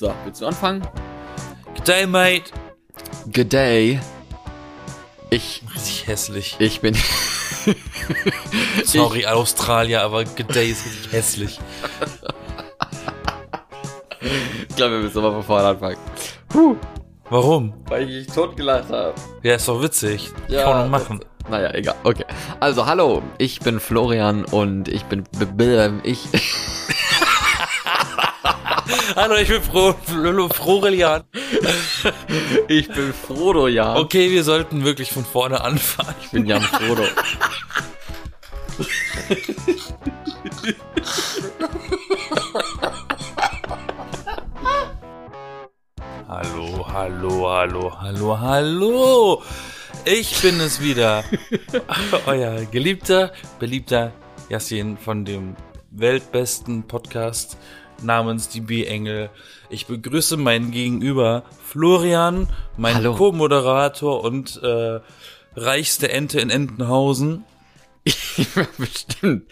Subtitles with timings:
[0.00, 0.80] So, willst du anfangen?
[1.74, 2.44] Good day, mate.
[3.34, 4.00] Good day.
[5.28, 6.56] Ich, Richtig hässlich.
[6.58, 6.96] ich bin,
[8.86, 11.60] Sorry, Australier, aber Good day ist richtig hässlich.
[14.70, 15.98] ich glaube, wir müssen aber von vorne anfangen.
[17.28, 17.74] Warum?
[17.84, 19.12] Weil ich mich totgelacht habe.
[19.42, 20.30] Ja, ist doch witzig.
[20.48, 21.20] Kann man machen.
[21.20, 21.96] Das, naja, egal.
[22.04, 22.24] Okay.
[22.58, 25.24] Also, hallo, ich bin Florian und ich bin,
[26.04, 26.26] ich,
[29.16, 31.22] Hallo, ich bin Fro Fro Florian.
[32.68, 33.96] ich bin Frodo, ja.
[33.96, 36.14] Okay, wir sollten wirklich von vorne anfangen.
[36.22, 37.04] Ich bin Jan Frodo.
[46.28, 49.42] Hallo, hallo, hallo, hallo, hallo.
[50.04, 51.24] Ich bin es wieder.
[52.26, 54.12] Euer geliebter, beliebter
[54.48, 55.56] Yassin von dem
[55.90, 57.56] weltbesten Podcast
[58.02, 59.30] namens Die B-Engel.
[59.68, 63.02] Ich begrüße meinen Gegenüber Florian, mein.
[63.04, 65.00] Co-Moderator und äh,
[65.56, 67.44] reichste Ente in Entenhausen.
[68.78, 69.44] Bestimmt.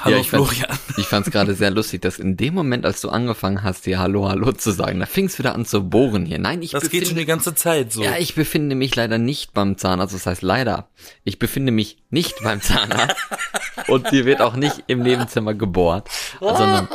[0.00, 0.78] Hallo, ich fand's- Florian.
[0.98, 4.28] Ich fand's gerade sehr lustig, dass in dem Moment, als du angefangen hast, hier Hallo,
[4.28, 6.38] Hallo zu sagen, da fing's wieder an zu bohren hier.
[6.38, 8.02] Nein, ich Das geht schon befinde, die ganze Zeit so.
[8.04, 10.14] ja, ich befinde mich leider nicht beim Zahnarzt.
[10.14, 10.88] Das heißt leider.
[11.24, 13.16] Ich befinde mich nicht beim Zahnarzt.
[13.88, 16.08] und hier wird auch nicht im Nebenzimmer gebohrt,
[16.40, 16.88] sondern,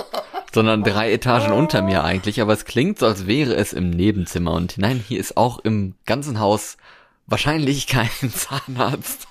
[0.53, 2.42] sondern drei Etagen unter mir eigentlich.
[2.42, 4.53] Aber es klingt so, als wäre es im Nebenzimmer.
[4.53, 6.78] Und nein, hier ist auch im ganzen Haus
[7.28, 9.27] wahrscheinlich kein Zahnarzt.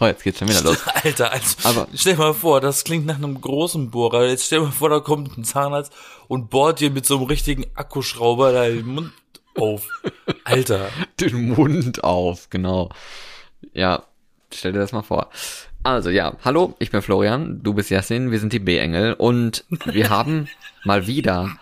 [0.00, 0.78] oh, jetzt geht's schon wieder los.
[1.04, 4.26] Alter, also Aber- stell dir mal vor, das klingt nach einem großen Bohrer.
[4.26, 5.92] Jetzt stell dir mal vor, da kommt ein Zahnarzt
[6.28, 9.12] und bohrt dir mit so einem richtigen Akkuschrauber da den Mund
[9.56, 9.88] auf.
[10.44, 10.88] Alter.
[11.20, 12.90] den Mund auf, genau.
[13.72, 14.04] Ja,
[14.52, 15.30] stell dir das mal vor.
[15.86, 20.10] Also ja, hallo, ich bin Florian, du bist Yassin, wir sind die B-Engel und wir
[20.10, 20.48] haben
[20.82, 21.56] mal wieder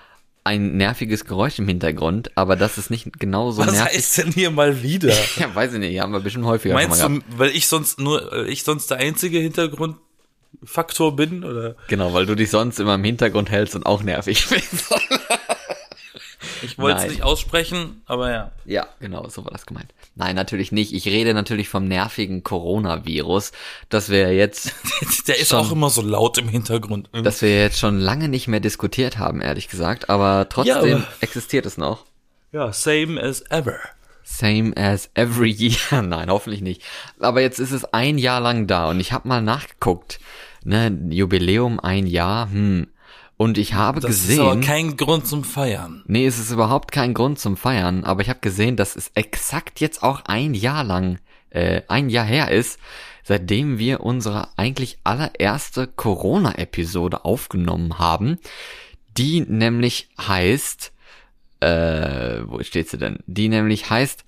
[0.44, 3.98] ein nerviges Geräusch im Hintergrund, aber das ist nicht genauso Was nervig.
[3.98, 5.12] heißt denn hier mal wieder?
[5.36, 8.48] Ja, weiß ich nicht, haben wir bestimmt häufiger Meinst du, weil ich sonst nur, äh,
[8.48, 11.77] ich sonst der einzige Hintergrundfaktor bin, oder?
[11.89, 14.86] Genau, weil du dich sonst immer im Hintergrund hältst und auch nervig bist.
[16.64, 18.52] Ich wollte es nicht aussprechen, aber ja.
[18.64, 19.92] Ja, genau, so war das gemeint.
[20.14, 20.92] Nein, natürlich nicht.
[20.92, 23.52] Ich rede natürlich vom nervigen Coronavirus,
[23.89, 24.73] das wir jetzt
[25.29, 25.58] Der ist Schon.
[25.61, 27.08] auch immer so laut im Hintergrund.
[27.23, 31.07] das wir jetzt schon lange nicht mehr diskutiert haben, ehrlich gesagt, aber trotzdem Ja, aber-
[31.20, 32.05] existiert es noch.
[32.52, 33.79] Ja, same as ever.
[34.23, 36.02] Same as every year.
[36.02, 36.83] Nein, hoffentlich nicht.
[37.20, 40.19] Aber jetzt ist es ein Jahr lang da und ich habe mal nachgeguckt.
[40.64, 42.86] Ne, Jubiläum ein Jahr, hm.
[43.44, 44.36] Und ich habe Das gesehen.
[44.36, 46.02] ist aber kein Grund zum Feiern.
[46.06, 49.80] Nee, es ist überhaupt kein Grund zum Feiern, aber ich habe gesehen, dass es exakt
[49.80, 51.18] jetzt auch ein Jahr lang,
[51.50, 52.78] äh, ein Jahr her ist,
[53.22, 58.38] seitdem wir unsere eigentlich allererste Corona-Episode aufgenommen haben,
[59.18, 60.92] die nämlich heißt,
[61.60, 63.18] äh, wo steht sie denn?
[63.27, 64.24] Die nämlich heißt,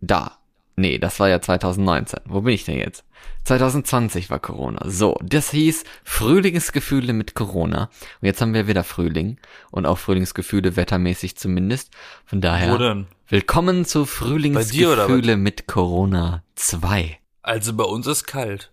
[0.00, 0.38] da.
[0.76, 2.20] Nee, das war ja 2019.
[2.26, 3.04] Wo bin ich denn jetzt?
[3.44, 4.82] 2020 war Corona.
[4.88, 7.90] So, das hieß Frühlingsgefühle mit Corona.
[8.20, 9.38] Und jetzt haben wir wieder Frühling
[9.70, 11.92] und auch Frühlingsgefühle wettermäßig zumindest.
[12.24, 13.06] Von daher, Wo denn?
[13.28, 17.18] willkommen zu Frühlingsgefühle mit Corona 2.
[17.42, 18.72] Also bei uns ist kalt.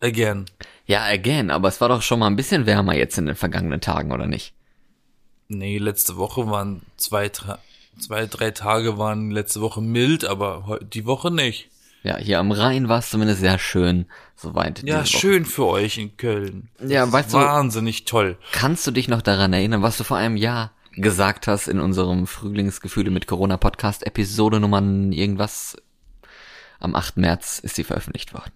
[0.00, 0.46] Again.
[0.86, 3.80] Ja, again, aber es war doch schon mal ein bisschen wärmer jetzt in den vergangenen
[3.80, 4.52] Tagen, oder nicht?
[5.48, 7.58] Nee, letzte Woche waren zwei, drei,
[7.98, 11.68] zwei, drei Tage waren letzte Woche mild, aber die Woche nicht.
[12.06, 14.06] Ja, hier am Rhein war es zumindest sehr schön,
[14.36, 14.80] soweit.
[14.84, 16.68] Ja, schön für euch in Köln.
[16.80, 18.38] Ja, weißt du, Wahnsinnig toll.
[18.52, 22.28] Kannst du dich noch daran erinnern, was du vor einem Jahr gesagt hast in unserem
[22.28, 25.76] Frühlingsgefühle mit Corona Podcast Episode Nummer irgendwas?
[26.78, 27.16] Am 8.
[27.16, 28.52] März ist sie veröffentlicht worden.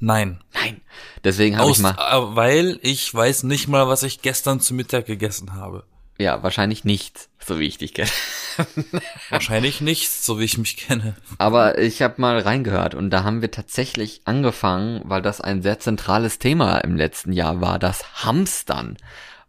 [0.00, 0.40] Nein.
[0.54, 0.80] Nein.
[1.22, 5.04] Deswegen habe ich mal, äh, weil ich weiß nicht mal, was ich gestern zu Mittag
[5.04, 5.84] gegessen habe.
[6.18, 8.10] Ja, wahrscheinlich nicht, so wie ich dich kenne.
[9.30, 11.16] Wahrscheinlich nichts, so wie ich mich kenne.
[11.38, 15.80] Aber ich habe mal reingehört und da haben wir tatsächlich angefangen, weil das ein sehr
[15.80, 18.96] zentrales Thema im letzten Jahr war, das Hamstern.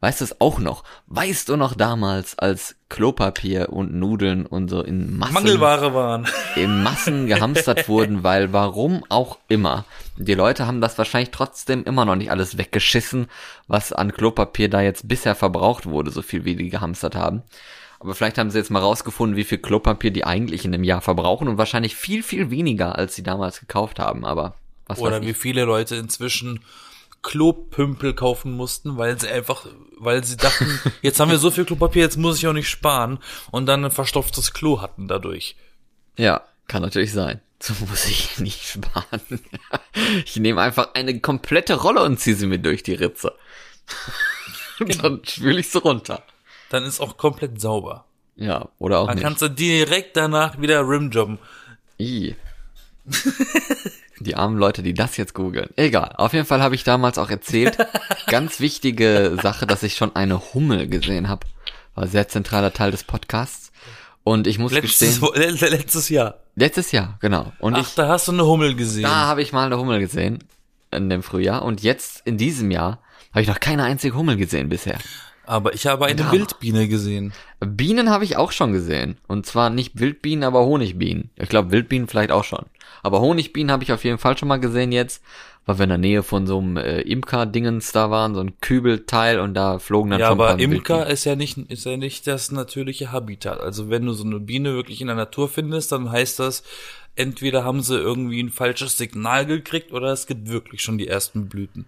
[0.05, 0.83] Weißt du es auch noch?
[1.07, 6.27] Weißt du noch damals, als Klopapier und Nudeln und so in Massen Mangelware waren.
[6.55, 9.83] in Massen gehamstert wurden, weil warum auch immer.
[10.15, 13.25] Die Leute haben das wahrscheinlich trotzdem immer noch nicht alles weggeschissen,
[13.67, 17.41] was an Klopapier da jetzt bisher verbraucht wurde, so viel wie die gehamstert haben.
[17.99, 21.01] Aber vielleicht haben sie jetzt mal rausgefunden, wie viel Klopapier die eigentlich in einem Jahr
[21.01, 24.53] verbrauchen und wahrscheinlich viel, viel weniger, als sie damals gekauft haben, aber
[24.85, 26.59] was Oder wie viele Leute inzwischen
[27.25, 29.65] Klopümpel kaufen mussten, weil sie einfach,
[29.97, 33.19] weil sie dachten, jetzt haben wir so viel Klopapier, jetzt muss ich auch nicht sparen
[33.51, 35.55] und dann ein verstopftes Klo hatten dadurch.
[36.17, 37.41] Ja, kann natürlich sein.
[37.61, 39.21] So muss ich nicht sparen.
[40.25, 43.33] Ich nehme einfach eine komplette Rolle und ziehe sie mir durch die Ritze.
[44.79, 46.23] Und dann spüle ich sie runter.
[46.69, 48.05] dann ist auch komplett sauber.
[48.35, 49.23] Ja, oder auch Dann nicht.
[49.23, 51.39] kannst du direkt danach wieder rimjobben.
[51.97, 52.35] I.
[54.19, 55.69] Die armen Leute, die das jetzt googeln.
[55.75, 56.13] Egal.
[56.17, 57.77] Auf jeden Fall habe ich damals auch erzählt,
[58.27, 61.45] ganz wichtige Sache, dass ich schon eine Hummel gesehen habe.
[61.95, 63.71] War sehr zentraler Teil des Podcasts.
[64.23, 66.35] Und ich muss Letztes, gestehen, le- letztes Jahr.
[66.55, 67.51] letztes Jahr, genau.
[67.59, 69.03] Und Ach, ich, da hast du eine Hummel gesehen.
[69.03, 70.39] da habe ich mal eine Hummel gesehen
[70.91, 71.61] in dem Frühjahr.
[71.63, 72.99] Und jetzt in diesem Jahr
[73.31, 74.97] habe ich noch keine einzige Hummel gesehen bisher.
[75.47, 76.31] Aber ich habe eine Da.
[76.31, 77.33] Wildbiene gesehen.
[77.59, 79.17] Bienen habe ich auch schon gesehen.
[79.27, 81.29] Und zwar nicht Wildbienen, aber Honigbienen.
[81.35, 82.65] Ich glaube, Wildbienen vielleicht auch schon.
[83.03, 85.21] Aber Honigbienen habe ich auf jeden Fall schon mal gesehen jetzt,
[85.65, 89.39] weil wir in der Nähe von so einem äh, Imker-Dingens da waren, so ein Kübelteil
[89.39, 91.07] und da flogen dann Ja, schon ein aber paar Imker Wildbienen.
[91.13, 93.59] ist ja nicht, ist ja nicht das natürliche Habitat.
[93.61, 96.63] Also wenn du so eine Biene wirklich in der Natur findest, dann heißt das,
[97.15, 101.47] entweder haben sie irgendwie ein falsches Signal gekriegt oder es gibt wirklich schon die ersten
[101.47, 101.85] Blüten.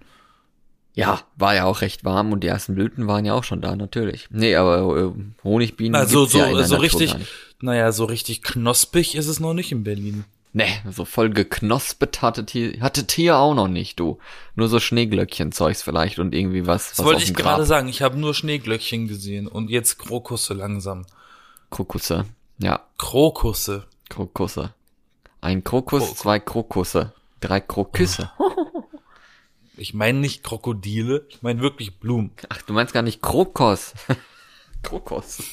[0.97, 3.75] Ja, war ja auch recht warm und die ersten Blüten waren ja auch schon da,
[3.75, 4.27] natürlich.
[4.31, 5.11] Nee, aber äh,
[5.43, 7.15] Honigbienen Also gibt's so, ja in der so Natur richtig,
[7.61, 10.25] naja, so richtig knospig ist es noch nicht in Berlin.
[10.53, 14.17] Nee, so voll geknospet hatte Tier, hatte Tier auch noch nicht, du.
[14.55, 17.87] Nur so Schneeglöckchen-Zeugs vielleicht und irgendwie was, Das was wollte ich gerade sagen.
[17.89, 21.05] Ich habe nur Schneeglöckchen gesehen und jetzt Krokusse langsam.
[21.69, 22.25] Krokusse.
[22.57, 23.85] Ja, Krokusse.
[24.09, 24.73] Krokusse.
[25.41, 28.31] Ein Krokus, Krok- zwei Krokusse, drei Kroküsse.
[29.77, 32.31] Ich meine nicht Krokodile, ich meine wirklich Blumen.
[32.49, 33.93] Ach, du meinst gar nicht Krokos.
[34.83, 35.43] Krokos.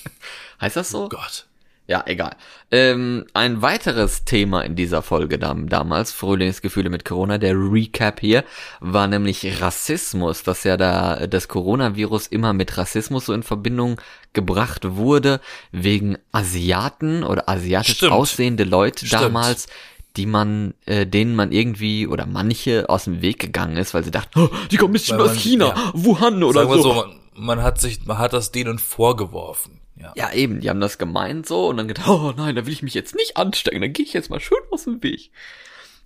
[0.60, 1.04] Heißt das so?
[1.04, 1.46] Oh Gott.
[1.86, 2.34] Ja, egal.
[2.70, 8.44] Ähm, ein weiteres Thema in dieser Folge dam damals, Frühlingsgefühle mit Corona, der Recap hier,
[8.80, 14.00] war nämlich Rassismus, dass ja da das Coronavirus immer mit Rassismus so in Verbindung
[14.32, 15.42] gebracht wurde,
[15.72, 18.12] wegen Asiaten oder asiatisch Stimmt.
[18.12, 19.22] aussehende Leute Stimmt.
[19.22, 19.66] damals,
[20.16, 24.10] die man, äh, denen man irgendwie oder manche aus dem Weg gegangen ist, weil sie
[24.10, 25.90] dachten, oh, die kommen bestimmt aus China, ja.
[25.94, 26.82] Wuhan oder so.
[26.82, 29.80] so, man, hat sich, man hat das denen vorgeworfen.
[29.96, 30.12] Ja.
[30.16, 32.82] Ja, eben, die haben das gemeint so und dann gedacht, oh nein, da will ich
[32.82, 35.30] mich jetzt nicht anstecken, dann gehe ich jetzt mal schön aus dem Weg.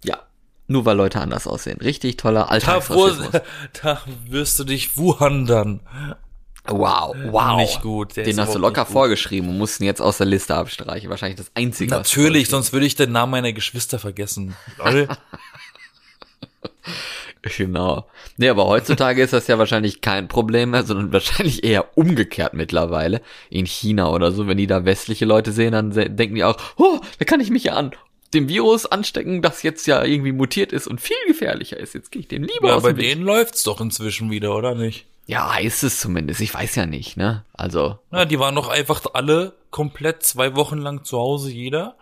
[0.04, 0.22] Ja,
[0.66, 1.78] nur weil Leute anders aussehen.
[1.80, 3.42] Richtig toller Da, wo, Alltagsrassismus.
[3.82, 5.80] da wirst du dich wuhandern.
[6.70, 7.56] Wow, wow.
[7.56, 11.10] Nicht gut, der Den hast du locker vorgeschrieben und mussten jetzt aus der Liste abstreichen.
[11.10, 11.90] Wahrscheinlich das Einzige.
[11.90, 14.54] Natürlich, sonst würde ich den Namen meiner Geschwister vergessen.
[17.56, 18.06] Genau.
[18.36, 23.22] Nee, aber heutzutage ist das ja wahrscheinlich kein Problem mehr, sondern wahrscheinlich eher umgekehrt mittlerweile.
[23.48, 26.98] In China oder so, wenn die da westliche Leute sehen, dann denken die auch, oh,
[27.18, 27.92] da kann ich mich ja an
[28.34, 31.94] dem Virus anstecken, das jetzt ja irgendwie mutiert ist und viel gefährlicher ist.
[31.94, 35.06] Jetzt gehe ich dem lieber ja, aus bei denen läuft's doch inzwischen wieder, oder nicht?
[35.28, 36.40] Ja, heißt es zumindest.
[36.40, 37.44] Ich weiß ja nicht, ne?
[37.52, 41.94] Also, Ja, die waren doch einfach alle komplett zwei Wochen lang zu Hause, jeder.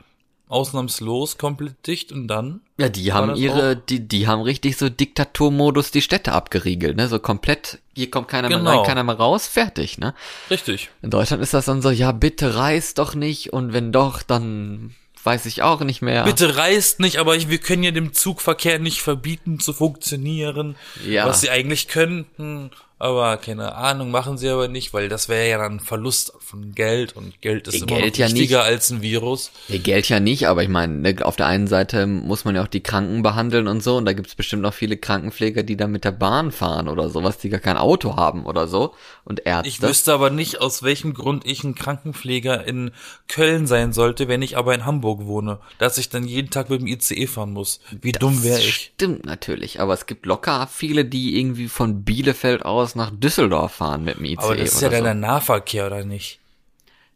[0.49, 2.61] Ausnahmslos, komplett dicht und dann.
[2.79, 7.09] ja, die haben ihre, die, die haben richtig so Diktaturmodus die Städte abgeriegelt, ne?
[7.09, 8.79] So komplett, hier kommt keiner mehr Genau.
[8.79, 10.15] rein, keiner mehr raus, fertig, ne?
[10.49, 10.91] Richtig.
[11.03, 14.95] In Deutschland ist das dann so, ja, bitte reist doch nicht und wenn doch, dann
[15.25, 16.23] weiß ich auch nicht mehr.
[16.23, 21.27] Bitte reist nicht, aber ich, wir können ja dem Zugverkehr nicht verbieten zu funktionieren, Ja.
[21.27, 22.71] was sie eigentlich könnten.
[22.99, 26.73] Aber keine Ahnung, machen sie aber nicht, weil das wäre ja dann ein Verlust von
[26.75, 28.35] Geld und Geld ist Äh, immer Geld noch ja nicht.
[28.37, 29.51] wichtiger als ein Virus.
[29.69, 32.63] Nee, Geld ja nicht, aber ich meine, ne, auf der einen Seite muss man ja
[32.63, 35.89] auch die Kranken behandeln und so und da gibt's bestimmt noch viele Krankenpfleger, die da
[35.89, 38.95] mit der Bahn fahren oder sowas, die gar kein Auto haben oder so
[39.25, 39.69] und Ärzte.
[39.69, 42.93] Ich wüsste aber nicht, aus welchem Grund ich ein Krankenpfleger in
[43.29, 46.81] Köln sein sollte, wenn ich aber in Hamburg wohne, dass ich dann jeden Tag mit
[46.81, 47.81] dem ICE fahren muss.
[48.01, 48.93] Wie dumm wäre ich?
[48.95, 54.05] Stimmt natürlich, aber es gibt locker viele, die irgendwie von Bielefeld aus nach Düsseldorf fahren
[54.05, 55.19] mit dem ICE Aber das ist ja dann der so.
[55.21, 56.39] Nahverkehr, oder nicht?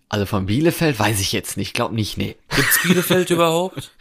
[0.08, 2.34] Also von Bielefeld weiß ich jetzt nicht, glaub nicht, nee.
[2.56, 3.92] Gibt's Bielefeld überhaupt?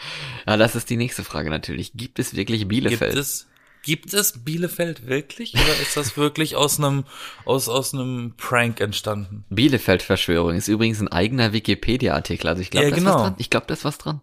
[0.47, 1.91] Ja, das ist die nächste Frage natürlich.
[1.93, 3.11] Gibt es wirklich Bielefeld?
[3.11, 3.47] Gibt es,
[3.83, 5.53] gibt es Bielefeld wirklich?
[5.53, 7.03] Oder ist das wirklich aus einem,
[7.45, 9.45] aus, aus einem Prank entstanden?
[9.51, 12.47] Bielefeld-Verschwörung ist übrigens ein eigener Wikipedia-Artikel.
[12.47, 13.15] Also ich glaube, Ja, da ist genau.
[13.15, 13.35] was dran.
[13.37, 14.21] Ich glaube, da ist was dran.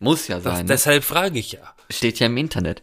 [0.00, 0.56] Muss ja Das, sein.
[0.58, 0.64] ne?
[0.66, 1.60] deshalb frage ich ja.
[1.88, 2.82] Steht ja im Internet.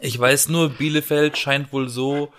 [0.00, 2.32] Ich weiß nur, Bielefeld scheint wohl so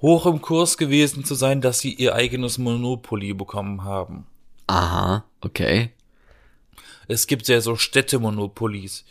[0.00, 4.26] hoch im Kurs gewesen zu sein, dass sie ihr eigenes Monopoly bekommen haben.
[4.66, 5.90] Aha, okay.
[7.08, 9.04] Es gibt ja so Städtemonopolies.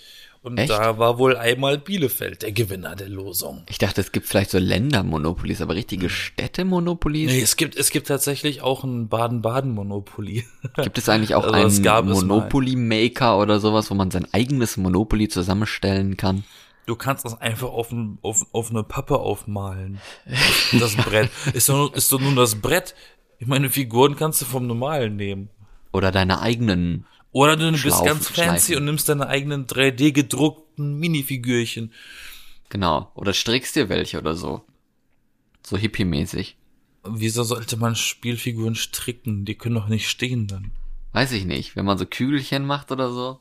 [0.46, 0.70] Und Echt?
[0.70, 3.64] da war wohl einmal Bielefeld der Gewinner der Losung.
[3.68, 7.32] Ich dachte, es gibt vielleicht so Ländermonopolies, aber richtige Städtemonopolies?
[7.32, 10.46] Nee, es gibt, es gibt tatsächlich auch ein Baden-Baden-Monopoly.
[10.84, 12.10] Gibt es eigentlich auch Also, einen.
[12.12, 16.44] Monopoly-Maker oder sowas, wo man sein eigenes Monopoly zusammenstellen kann?
[16.86, 20.00] Du kannst das einfach auf, ein, auf, auf eine Pappe aufmalen.
[20.80, 21.30] Das Brett.
[21.54, 22.96] Ist doch, ist doch nur das Brett.
[23.40, 25.50] Ich meine, Figuren kannst du vom Normalen nehmen.
[25.92, 27.06] Oder deine eigenen.
[27.32, 28.78] Oder du bist ganz fancy Schleifen.
[28.78, 31.92] und nimmst deine eigenen 3D gedruckten Minifigürchen.
[32.70, 33.12] Genau.
[33.16, 34.64] Oder strickst dir welche oder so.
[35.64, 36.56] So hippie-mäßig.
[37.04, 39.46] Wieso sollte man Spielfiguren stricken?
[39.46, 40.72] Die können doch nicht stehen dann.
[41.14, 43.40] Weiß ich nicht, wenn man so Kügelchen macht oder so.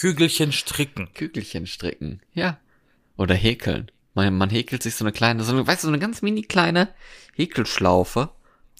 [0.00, 1.12] Kügelchen stricken.
[1.14, 2.58] Kügelchen stricken, ja.
[3.16, 3.90] Oder häkeln.
[4.14, 6.42] Man, man häkelt sich so eine kleine, so eine, weißt du, so eine ganz mini
[6.42, 6.88] kleine
[7.34, 8.30] Häkelschlaufe.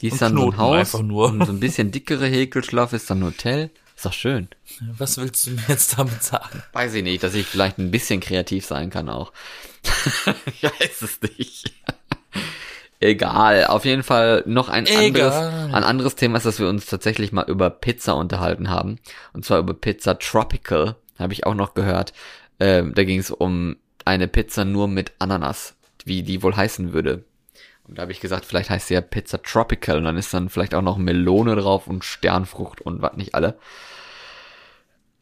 [0.00, 0.76] Die ist Und dann so ein Haus.
[0.76, 1.28] einfach nur.
[1.28, 3.70] Und so ein bisschen dickere Häkelschlaufe ist dann ein Hotel.
[3.96, 4.48] Ist doch schön.
[4.96, 6.62] Was willst du mir jetzt damit sagen?
[6.72, 9.32] Weiß ich nicht, dass ich vielleicht ein bisschen kreativ sein kann auch.
[10.46, 11.72] ich weiß es nicht.
[13.00, 15.04] Egal, auf jeden Fall noch ein Egal.
[15.06, 15.34] anderes,
[15.74, 18.98] ein anderes Thema ist, dass wir uns tatsächlich mal über Pizza unterhalten haben.
[19.32, 22.12] Und zwar über Pizza Tropical, habe ich auch noch gehört.
[22.58, 27.24] Ähm, da ging es um eine Pizza nur mit Ananas, wie die wohl heißen würde.
[27.86, 30.48] Und da habe ich gesagt, vielleicht heißt sie ja Pizza Tropical und dann ist dann
[30.48, 33.58] vielleicht auch noch Melone drauf und Sternfrucht und was nicht alle.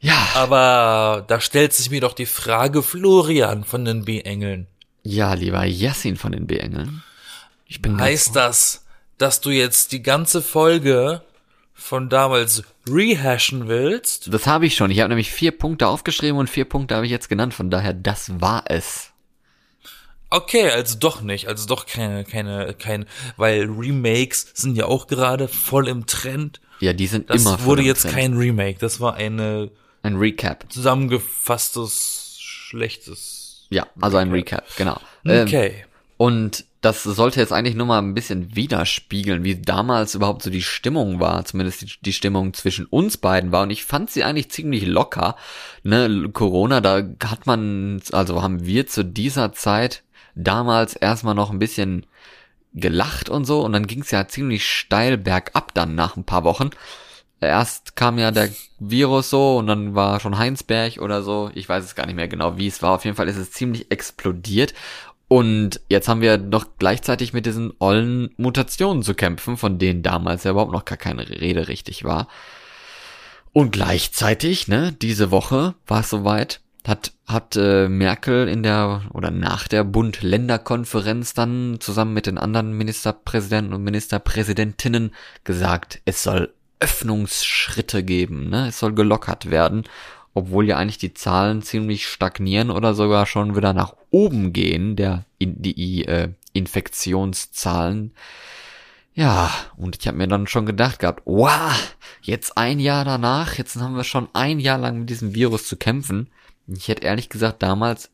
[0.00, 4.66] Ja, Aber da stellt sich mir doch die Frage, Florian von den B-Engeln.
[5.02, 7.02] ja, lieber Yassin von den B-Engeln.
[7.67, 8.85] Ich bin Heißt das,
[9.19, 11.23] dass du jetzt die ganze Folge
[11.75, 14.33] von damals rehashen willst?
[14.33, 14.91] Das habe ich schon.
[14.91, 17.55] Ich habe nämlich vier Punkte aufgeschrieben und vier Punkte habe ich jetzt genannt.
[17.55, 19.11] Von daher, das war es.
[20.29, 23.07] Okay, also doch nicht, also doch keine, keine, kein,
[23.37, 26.61] weil Remakes sind ja auch gerade voll im Trend.
[26.81, 28.15] Ja, die sind Das immer voll wurde jetzt Trend.
[28.15, 29.71] kein Remake, das war eine
[30.03, 30.67] ein Recap.
[30.73, 33.67] zusammengefasstes schlechtes.
[33.71, 35.01] Ja, also ein Recap, genau.
[35.25, 35.86] Ähm, Okay.
[36.17, 40.63] Und das sollte jetzt eigentlich nur mal ein bisschen widerspiegeln, wie damals überhaupt so die
[40.63, 43.65] Stimmung war, zumindest die, die Stimmung zwischen uns beiden war.
[43.65, 45.35] Und ich fand sie eigentlich ziemlich locker.
[45.83, 50.05] Ne, Corona, da hat man, also haben wir zu dieser Zeit
[50.37, 52.07] damals erstmal noch ein bisschen
[52.73, 56.45] gelacht und so und dann ging es ja ziemlich steil bergab dann nach ein paar
[56.45, 56.71] Wochen.
[57.41, 61.51] Erst kam ja der Virus so und dann war schon Heinsberg oder so.
[61.55, 62.93] Ich weiß es gar nicht mehr genau, wie es war.
[62.93, 64.73] Auf jeden Fall ist es ziemlich explodiert.
[65.28, 70.45] Und jetzt haben wir noch gleichzeitig mit diesen ollen Mutationen zu kämpfen, von denen damals
[70.45, 72.28] ja überhaupt noch gar keine Rede richtig war.
[73.52, 79.30] Und gleichzeitig, ne, diese Woche war es soweit, hat, hat äh, Merkel in der oder
[79.30, 88.04] nach der Bund-Länder-Konferenz dann zusammen mit den anderen Ministerpräsidenten und Ministerpräsidentinnen gesagt, es soll Öffnungsschritte
[88.04, 88.68] geben, ne?
[88.68, 89.85] Es soll gelockert werden,
[90.37, 95.25] obwohl ja eigentlich die Zahlen ziemlich stagnieren oder sogar schon wieder nach oben gehen, der
[95.38, 98.12] in die äh, Infektionszahlen.
[99.14, 101.73] Ja, und ich habe mir dann schon gedacht gehabt, wow,
[102.21, 105.78] jetzt ein Jahr danach, jetzt haben wir schon ein Jahr lang mit diesem Virus zu
[105.78, 106.28] kämpfen.
[106.66, 108.11] Ich hätte ehrlich gesagt damals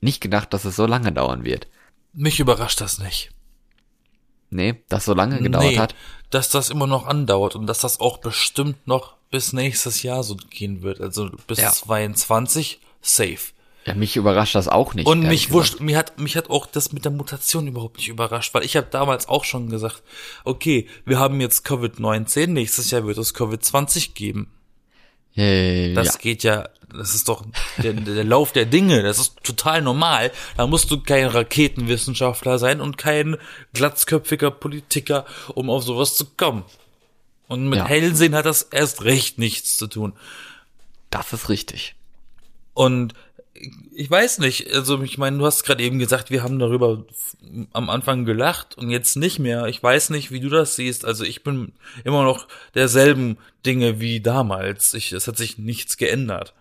[0.00, 1.68] nicht gedacht, dass es so lange dauern wird.
[2.14, 3.32] Mich überrascht das nicht.
[4.48, 5.94] Nee, das so lange gedauert hat.
[6.30, 10.36] dass das immer noch andauert und dass das auch bestimmt noch bis nächstes Jahr so
[10.36, 11.00] gehen wird.
[11.00, 11.72] Also bis Ja.
[11.72, 13.52] 22 safe.
[13.86, 15.06] Ja, mich überrascht das auch nicht.
[15.06, 18.52] Und mich wurscht, mich hat, mich hat auch das mit der Mutation überhaupt nicht überrascht,
[18.52, 20.02] weil ich habe damals auch schon gesagt,
[20.44, 24.50] okay, wir haben jetzt Covid-19, nächstes Jahr wird es Covid-20 geben.
[25.34, 26.18] Äh, Das ja.
[26.20, 27.42] geht ja, das ist doch
[27.78, 30.30] der, der Lauf der Dinge, das ist total normal.
[30.58, 33.38] Da musst du kein Raketenwissenschaftler sein und kein
[33.72, 36.64] glatzköpfiger Politiker, um auf sowas zu kommen.
[37.50, 37.86] Und mit Ja.
[37.86, 40.12] Hellsehen hat das erst recht nichts zu tun.
[41.10, 41.96] das ist richtig.
[42.74, 43.14] Und
[43.92, 47.04] ich weiß nicht, also ich meine, du hast gerade eben gesagt, wir haben darüber
[47.72, 49.66] am Anfang gelacht und jetzt nicht mehr.
[49.66, 51.04] Ich weiß nicht, wie du das siehst.
[51.04, 51.72] Also ich bin
[52.04, 54.94] immer noch derselben Dinge wie damals.
[54.94, 56.54] Ich, es hat sich nichts geändert.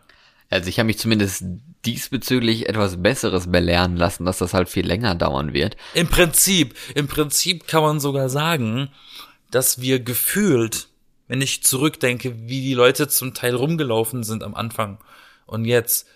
[0.49, 1.43] Also ich habe mich zumindest
[1.85, 5.77] diesbezüglich etwas Besseres belehren lassen, dass das halt viel länger dauern wird.
[5.93, 8.89] Im Prinzip, im Prinzip kann man sogar sagen,
[9.51, 10.87] dass wir gefühlt,
[11.27, 14.97] wenn ich zurückdenke, wie die Leute zum Teil rumgelaufen sind am Anfang
[15.45, 16.07] und jetzt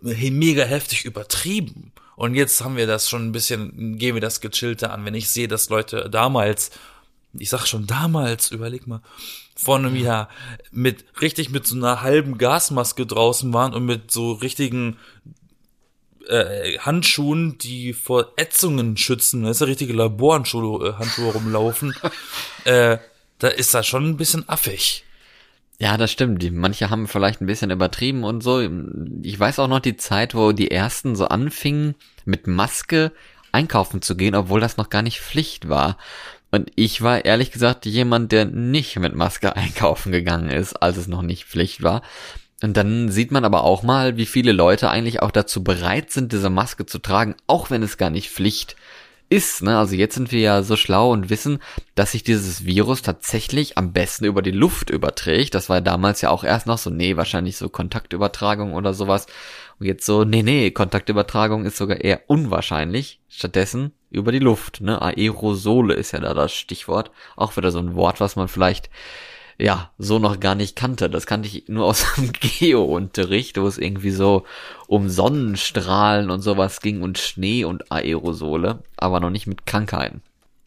[0.00, 1.92] mega heftig übertrieben.
[2.16, 5.04] Und jetzt haben wir das schon ein bisschen, gehen wir das gechillter an.
[5.04, 6.70] Wenn ich sehe, dass Leute damals,
[7.32, 9.00] ich sag schon damals, überleg mal,
[9.56, 10.28] vor einem Jahr
[10.70, 14.96] mit richtig mit so einer halben Gasmaske draußen waren und mit so richtigen
[16.28, 21.94] äh, Handschuhen, die vor Ätzungen schützen, das ist ja richtige Laborhandschuhe äh, Handschuhe rumlaufen,
[22.64, 22.98] äh,
[23.38, 25.04] da ist das schon ein bisschen affig.
[25.78, 26.42] Ja, das stimmt.
[26.42, 28.60] Die, manche haben vielleicht ein bisschen übertrieben und so.
[29.22, 31.94] Ich weiß auch noch die Zeit, wo die ersten so anfingen,
[32.26, 33.12] mit Maske
[33.50, 35.96] einkaufen zu gehen, obwohl das noch gar nicht Pflicht war.
[36.50, 41.08] Und ich war ehrlich gesagt jemand, der nicht mit Maske einkaufen gegangen ist, als es
[41.08, 42.02] noch nicht Pflicht war.
[42.62, 46.32] Und dann sieht man aber auch mal, wie viele Leute eigentlich auch dazu bereit sind,
[46.32, 48.76] diese Maske zu tragen, auch wenn es gar nicht Pflicht
[49.30, 49.62] ist.
[49.62, 49.78] Ne?
[49.78, 51.60] Also jetzt sind wir ja so schlau und wissen,
[51.94, 55.54] dass sich dieses Virus tatsächlich am besten über die Luft überträgt.
[55.54, 59.26] Das war damals ja auch erst noch so, nee, wahrscheinlich so Kontaktübertragung oder sowas.
[59.78, 63.20] Und jetzt so, nee, nee, Kontaktübertragung ist sogar eher unwahrscheinlich.
[63.28, 65.00] Stattdessen über die Luft, ne?
[65.00, 67.12] Aerosole ist ja da das Stichwort.
[67.36, 68.90] Auch wieder so ein Wort, was man vielleicht
[69.60, 71.10] ja, so noch gar nicht kannte.
[71.10, 74.46] Das kannte ich nur aus dem Geo-Unterricht, wo es irgendwie so
[74.86, 80.22] um Sonnenstrahlen und sowas ging und Schnee und Aerosole, aber noch nicht mit Krankheiten.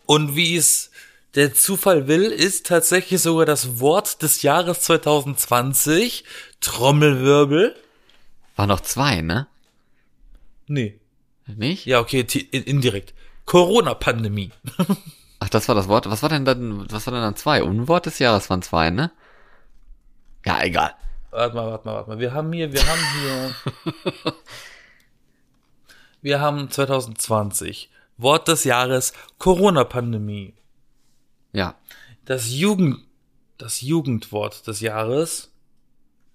[0.06, 0.92] Und wie es
[1.34, 6.24] der Zufall will, ist tatsächlich sogar das Wort des Jahres 2020
[6.62, 7.76] Trommelwirbel.
[8.56, 9.48] War noch zwei, ne?
[10.68, 11.00] Nee.
[11.48, 11.86] Nicht?
[11.88, 12.22] Ja, okay,
[12.52, 13.14] indirekt.
[13.46, 14.52] Corona-Pandemie.
[15.44, 16.10] Ach, das war das Wort.
[16.10, 17.64] Was war denn dann, was war denn dann zwei?
[17.64, 19.12] Unwort des Jahres waren zwei, ne?
[20.46, 20.96] Ja, egal.
[21.32, 22.20] Warte mal, warte mal, warte mal.
[22.20, 24.34] Wir haben hier, wir haben hier.
[26.22, 27.90] wir haben 2020.
[28.16, 30.54] Wort des Jahres Corona-Pandemie.
[31.52, 31.76] Ja.
[32.24, 33.00] Das Jugend,
[33.58, 35.52] das Jugendwort des Jahres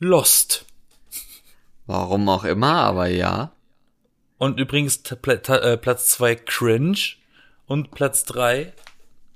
[0.01, 0.67] Lost.
[1.87, 3.53] Warum auch immer, aber ja.
[4.37, 6.99] Und übrigens äh, Platz zwei Cringe
[7.65, 8.75] und Platz drei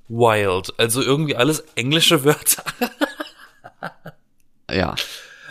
[0.09, 0.73] Wild.
[0.79, 2.65] Also irgendwie alles englische Wörter.
[4.71, 4.95] ja.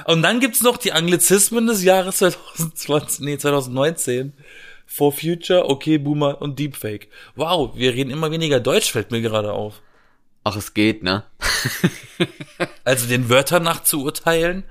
[0.06, 4.34] Und dann gibt's noch die Anglizismen des Jahres 2020, nee, 2019.
[4.86, 7.08] For Future, Okay Boomer und Deepfake.
[7.36, 9.82] Wow, wir reden immer weniger Deutsch, fällt mir gerade auf.
[10.44, 11.24] Ach, es geht, ne?
[12.84, 14.64] also den Wörtern nach zu urteilen.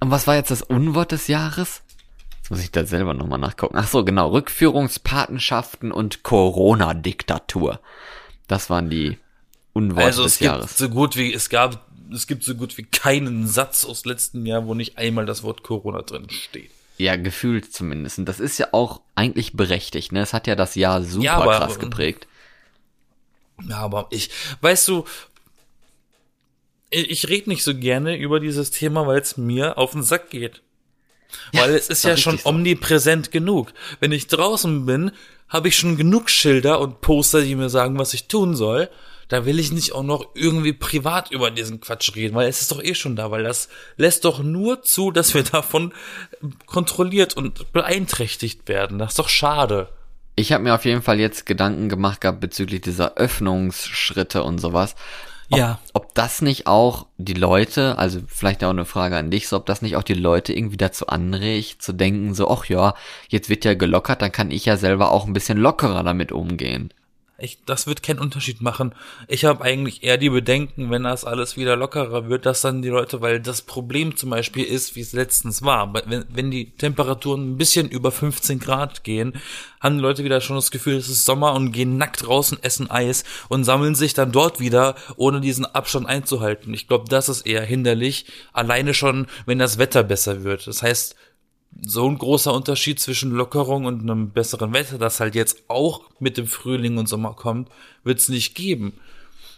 [0.00, 1.82] Und was war jetzt das Unwort des Jahres?
[2.38, 3.76] Jetzt muss ich da selber nochmal nachgucken.
[3.76, 4.30] Ach so, genau.
[4.30, 7.78] Rückführungspatenschaften und Corona-Diktatur.
[8.52, 9.16] Das waren die
[9.72, 10.66] Unworte also des Jahres.
[10.66, 14.44] Gibt so gut wie, es gab, es gibt so gut wie keinen Satz aus letzten
[14.44, 16.70] Jahr, wo nicht einmal das Wort Corona drin steht.
[16.98, 18.18] Ja, gefühlt zumindest.
[18.18, 20.20] Und das ist ja auch eigentlich berechtigt, ne?
[20.20, 22.28] Es hat ja das Jahr super ja, aber, krass geprägt.
[23.66, 24.28] Ja, aber ich,
[24.60, 25.06] weißt du,
[26.90, 30.28] ich, ich rede nicht so gerne über dieses Thema, weil es mir auf den Sack
[30.28, 30.60] geht.
[31.52, 32.48] Weil ja, es ist ja schon so.
[32.48, 33.72] omnipräsent genug.
[34.00, 35.12] Wenn ich draußen bin,
[35.48, 38.88] habe ich schon genug Schilder und Poster, die mir sagen, was ich tun soll.
[39.28, 42.70] Da will ich nicht auch noch irgendwie privat über diesen Quatsch reden, weil es ist
[42.70, 45.92] doch eh schon da, weil das lässt doch nur zu, dass wir davon
[46.66, 48.98] kontrolliert und beeinträchtigt werden.
[48.98, 49.88] Das ist doch schade.
[50.34, 54.96] Ich habe mir auf jeden Fall jetzt Gedanken gemacht gehabt bezüglich dieser Öffnungsschritte und sowas.
[55.52, 55.78] Ob, ja.
[55.92, 59.66] Ob das nicht auch die Leute, also vielleicht auch eine Frage an dich, so ob
[59.66, 62.94] das nicht auch die Leute irgendwie dazu anregt, zu denken, so, ach ja,
[63.28, 66.92] jetzt wird ja gelockert, dann kann ich ja selber auch ein bisschen lockerer damit umgehen.
[67.42, 68.94] Ich, das wird keinen Unterschied machen.
[69.26, 72.88] Ich habe eigentlich eher die Bedenken, wenn das alles wieder lockerer wird, dass dann die
[72.88, 77.52] Leute, weil das Problem zum Beispiel ist, wie es letztens war, wenn, wenn die Temperaturen
[77.52, 79.34] ein bisschen über 15 Grad gehen,
[79.80, 82.90] haben die Leute wieder schon das Gefühl, es ist Sommer und gehen nackt draußen, essen
[82.90, 86.72] Eis und sammeln sich dann dort wieder, ohne diesen Abstand einzuhalten.
[86.72, 90.68] Ich glaube, das ist eher hinderlich, alleine schon, wenn das Wetter besser wird.
[90.68, 91.16] Das heißt,
[91.80, 96.36] so ein großer Unterschied zwischen Lockerung und einem besseren Wetter, das halt jetzt auch mit
[96.36, 97.68] dem Frühling und Sommer kommt,
[98.04, 98.92] wird es nicht geben.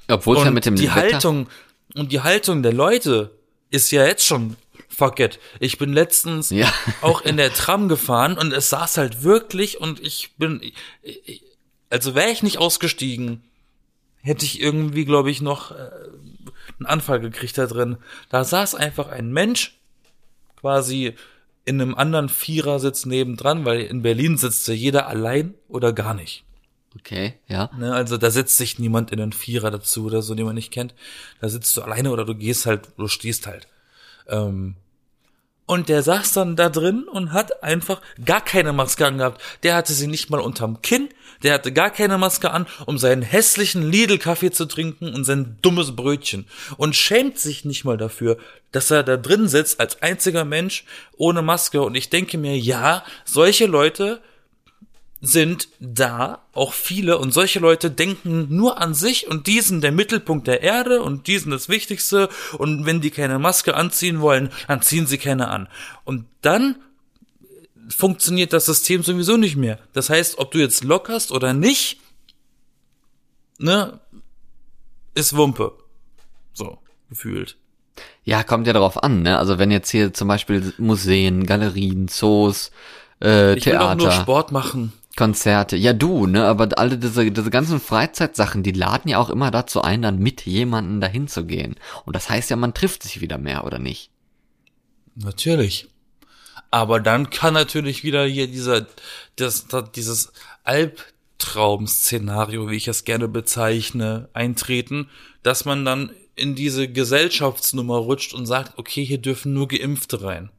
[0.09, 1.48] Obwohl ja mit dem die Wetter Haltung
[1.94, 3.31] und die Haltung der Leute
[3.70, 4.57] ist ja jetzt schon
[4.88, 5.38] fuck it.
[5.61, 6.72] Ich bin letztens ja.
[7.00, 10.72] auch in der Tram gefahren und es saß halt wirklich und ich bin
[11.90, 13.42] also wäre ich nicht ausgestiegen,
[14.22, 15.90] hätte ich irgendwie glaube ich noch äh,
[16.79, 17.98] einen Anfall gekriegt da drin.
[18.31, 19.79] Da saß einfach ein Mensch
[20.57, 21.14] quasi
[21.64, 26.44] in einem anderen Vierersitz nebendran, weil in Berlin sitzt ja jeder allein oder gar nicht.
[26.96, 27.70] Okay, ja.
[27.77, 30.72] Ne, also da setzt sich niemand in einen Vierer dazu oder so, den man nicht
[30.72, 30.94] kennt.
[31.40, 33.66] Da sitzt du alleine oder du gehst halt, du stehst halt.
[34.29, 34.77] Ähm,
[35.66, 39.40] und der saß dann da drin und hat einfach gar keine Maske angehabt.
[39.62, 41.09] Der hatte sie nicht mal unterm Kinn.
[41.42, 45.96] Der hatte gar keine Maske an, um seinen hässlichen Lidl-Kaffee zu trinken und sein dummes
[45.96, 46.46] Brötchen.
[46.77, 48.37] Und schämt sich nicht mal dafür,
[48.72, 50.85] dass er da drin sitzt als einziger Mensch
[51.16, 51.81] ohne Maske.
[51.83, 54.20] Und ich denke mir, ja, solche Leute
[55.27, 59.93] sind da auch viele und solche Leute denken nur an sich und die sind der
[59.93, 64.51] Mittelpunkt der Erde und die sind das Wichtigste und wenn die keine Maske anziehen wollen,
[64.69, 65.69] dann ziehen sie keine an.
[66.05, 66.77] Und dann
[67.89, 69.79] funktioniert das System sowieso nicht mehr.
[69.93, 72.01] Das heißt, ob du jetzt lockerst oder nicht,
[73.59, 74.01] ne,
[75.15, 75.73] ist Wumpe.
[76.53, 77.57] So, gefühlt.
[78.25, 79.39] Ja, kommt ja darauf an, ne?
[79.39, 82.71] Also wenn jetzt hier zum Beispiel Museen, Galerien, Zoos,
[83.23, 83.85] äh, ich Theater.
[83.85, 84.93] Ich will doch nur Sport machen.
[85.16, 85.77] Konzerte.
[85.77, 89.83] Ja, du, ne, aber alle diese, diese ganzen Freizeitsachen, die laden ja auch immer dazu
[89.83, 91.77] ein, dann mit jemandem dahin zu gehen.
[92.05, 94.11] Und das heißt ja, man trifft sich wieder mehr, oder nicht?
[95.14, 95.88] Natürlich.
[96.70, 98.87] Aber dann kann natürlich wieder hier dieser,
[99.37, 100.33] das, das dieses
[100.64, 105.09] Albtraum-Szenario, wie ich es gerne bezeichne, eintreten,
[105.44, 110.50] dass man dann in diese Gesellschaftsnummer rutscht und sagt, okay, hier dürfen nur Geimpfte rein.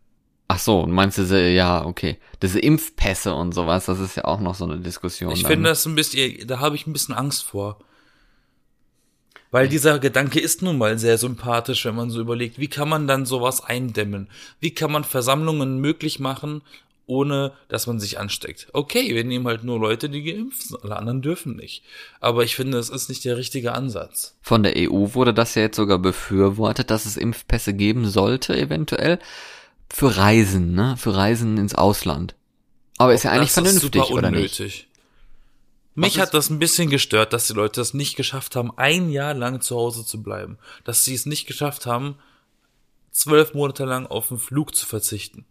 [0.48, 2.18] Ach so, meinst du, ja, okay.
[2.42, 5.32] Diese Impfpässe und sowas, das ist ja auch noch so eine Diskussion.
[5.32, 5.52] Ich dann.
[5.52, 7.80] finde das ein bisschen, da habe ich ein bisschen Angst vor.
[9.50, 13.08] Weil dieser Gedanke ist nun mal sehr sympathisch, wenn man so überlegt, wie kann man
[13.08, 14.28] dann sowas eindämmen?
[14.60, 16.62] Wie kann man Versammlungen möglich machen,
[17.08, 18.68] ohne dass man sich ansteckt?
[18.74, 21.84] Okay, wir nehmen halt nur Leute, die geimpft sind, alle anderen dürfen nicht.
[22.20, 24.36] Aber ich finde, das ist nicht der richtige Ansatz.
[24.42, 29.20] Von der EU wurde das ja jetzt sogar befürwortet, dass es Impfpässe geben sollte, eventuell.
[29.98, 30.98] Für Reisen, ne?
[30.98, 32.36] Für Reisen ins Ausland.
[32.98, 34.60] Aber ist ja eigentlich das vernünftig, ist super oder nicht?
[34.60, 34.90] unnötig.
[35.94, 39.34] Mich hat das ein bisschen gestört, dass die Leute es nicht geschafft haben, ein Jahr
[39.34, 40.58] lang zu Hause zu bleiben.
[40.84, 42.16] Dass sie es nicht geschafft haben,
[43.12, 45.46] zwölf Monate lang auf den Flug zu verzichten.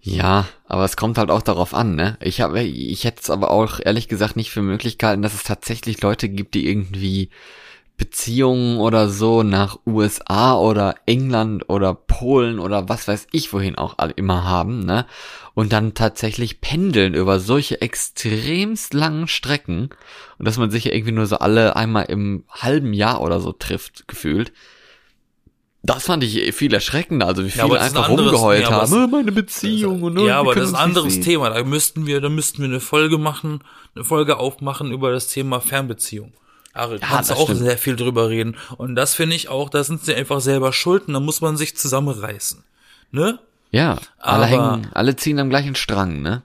[0.00, 2.18] Ja, aber es kommt halt auch darauf an, ne?
[2.20, 6.02] Ich habe, ich hätte es aber auch ehrlich gesagt nicht für Möglichkeiten, dass es tatsächlich
[6.02, 7.30] Leute gibt, die irgendwie
[7.96, 13.96] Beziehungen oder so nach USA oder England oder Polen oder was weiß ich wohin auch
[14.16, 15.06] immer haben, ne?
[15.54, 19.90] Und dann tatsächlich pendeln über solche extremst langen Strecken
[20.38, 23.52] und dass man sich ja irgendwie nur so alle einmal im halben Jahr oder so
[23.52, 24.52] trifft, gefühlt.
[25.84, 28.92] Das fand ich viel erschreckender, also wie viele ein einfach anderes- rumgeheult ja, haben, es-
[28.92, 31.50] "Äh, meine Beziehung und ja, aber das ist ein anderes sehen." Thema.
[31.50, 33.60] Da müssten wir, da müssten wir eine Folge machen,
[33.94, 36.32] eine Folge aufmachen über das Thema Fernbeziehung.
[36.74, 37.60] Ari, kannst du auch stimmt.
[37.60, 38.56] sehr viel drüber reden.
[38.76, 41.56] Und das finde ich auch, da sind sie einfach selber schuld und da muss man
[41.56, 42.62] sich zusammenreißen.
[43.12, 43.38] Ne?
[43.70, 46.42] Ja, alle Aber- hängen, alle ziehen am gleichen Strang, ne?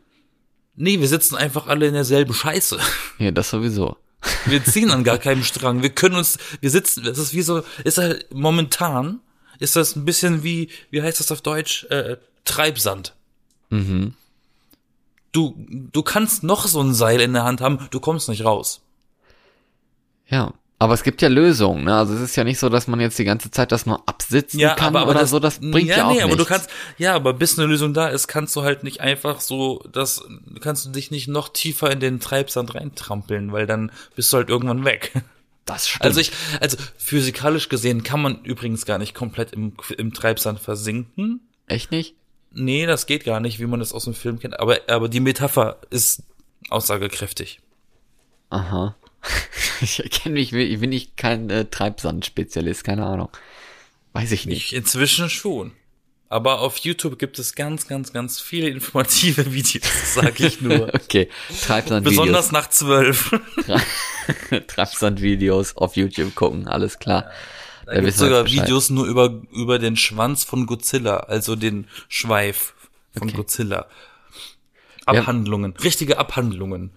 [0.76, 2.80] Nee, wir sitzen einfach alle in derselben Scheiße.
[3.18, 3.98] Ja, das sowieso.
[4.46, 5.82] Wir ziehen an gar keinem Strang.
[5.82, 9.20] Wir können uns, wir sitzen, das ist wie so, ist halt momentan,
[9.60, 12.16] ist das ein bisschen wie, wie heißt das auf Deutsch, äh,
[12.46, 13.14] Treibsand.
[13.70, 14.14] Mhm.
[15.32, 18.82] Du, du kannst noch so ein Seil in der Hand haben, du kommst nicht raus.
[20.30, 20.54] Ja.
[20.82, 21.94] Aber es gibt ja Lösungen, ne?
[21.94, 24.62] Also es ist ja nicht so, dass man jetzt die ganze Zeit das nur absitzen
[24.78, 26.48] kann oder so, das bringt ja, auch nee, aber du nichts.
[26.48, 30.24] kannst, ja, aber bis eine Lösung da ist, kannst du halt nicht einfach so, das,
[30.62, 34.48] kannst du dich nicht noch tiefer in den Treibsand reintrampeln, weil dann bist du halt
[34.48, 35.12] irgendwann weg.
[35.66, 36.06] das stimmt.
[36.06, 41.42] Also ich, also physikalisch gesehen kann man übrigens gar nicht komplett im, im Treibsand versinken.
[41.68, 42.16] Echt nicht?
[42.52, 44.58] Nee, das geht gar nicht, wie man das aus dem Film kennt.
[44.62, 46.24] Aber, aber die Metapher ist
[46.70, 47.60] aussagekräftig.
[48.50, 48.96] Aha.
[49.82, 53.30] Ich erkenne mich, ich bin nicht kein äh, Treibsand-Spezialist, keine Ahnung.
[54.12, 54.58] Weiß ich nicht.
[54.72, 55.72] Ich inzwischen schon.
[56.28, 60.94] Aber auf YouTube gibt es ganz, ganz, ganz viele informative Videos, sag ich nur.
[60.94, 61.30] Okay,
[61.66, 62.04] Treibsand-Videos.
[62.04, 63.32] Besonders nach zwölf.
[64.68, 67.32] Treibsand-Videos auf YouTube gucken, alles klar.
[67.86, 68.46] Da Da gibt wir sogar.
[68.46, 72.74] Videos nur über, über den Schwanz von Godzilla, also den Schweif
[73.18, 73.38] von Okay.
[73.38, 73.88] Godzilla.
[75.06, 76.92] Abhandlungen, richtige Abhandlungen.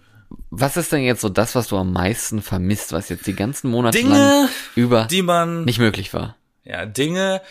[0.49, 3.69] Was ist denn jetzt so das, was du am meisten vermisst, was jetzt die ganzen
[3.71, 6.35] Monate Dinge, lang über die man, nicht möglich war?
[6.63, 7.41] ja, Dinge,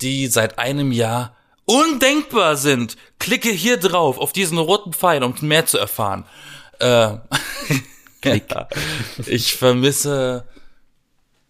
[0.00, 2.96] die seit einem Jahr undenkbar sind.
[3.18, 6.24] Klicke hier drauf, auf diesen roten Pfeil, um mehr zu erfahren.
[6.78, 7.16] Äh,
[8.22, 8.50] Klick.
[8.50, 8.68] Ja,
[9.26, 10.46] ich vermisse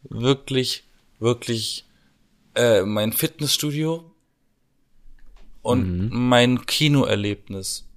[0.02, 0.84] wirklich,
[1.18, 1.86] wirklich
[2.54, 4.14] äh, mein Fitnessstudio
[5.62, 7.87] und mein Kinoerlebnis.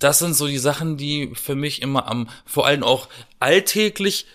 [0.00, 3.08] Das sind so die Sachen, die für mich immer am, vor allem auch
[3.38, 4.26] alltäglich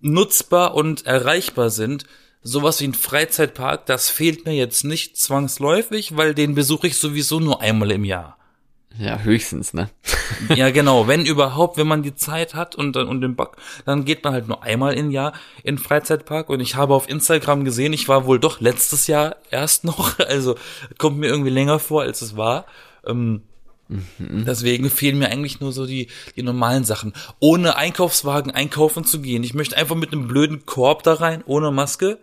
[0.00, 2.04] nutzbar und erreichbar sind.
[2.42, 7.40] Sowas wie ein Freizeitpark, das fehlt mir jetzt nicht zwangsläufig, weil den besuche ich sowieso
[7.40, 8.36] nur einmal im Jahr.
[8.98, 9.90] Ja, höchstens, ne?
[10.54, 11.06] Ja, genau.
[11.08, 14.48] Wenn überhaupt, wenn man die Zeit hat und, und den Bock, dann geht man halt
[14.48, 16.48] nur einmal im Jahr in Freizeitpark.
[16.48, 20.18] Und ich habe auf Instagram gesehen, ich war wohl doch letztes Jahr erst noch.
[20.24, 20.56] Also
[20.98, 22.66] kommt mir irgendwie länger vor, als es war.
[23.06, 23.42] Ähm,
[24.18, 27.12] Deswegen fehlen mir eigentlich nur so die, die normalen Sachen.
[27.40, 29.44] Ohne Einkaufswagen einkaufen zu gehen.
[29.44, 32.18] Ich möchte einfach mit einem blöden Korb da rein, ohne Maske.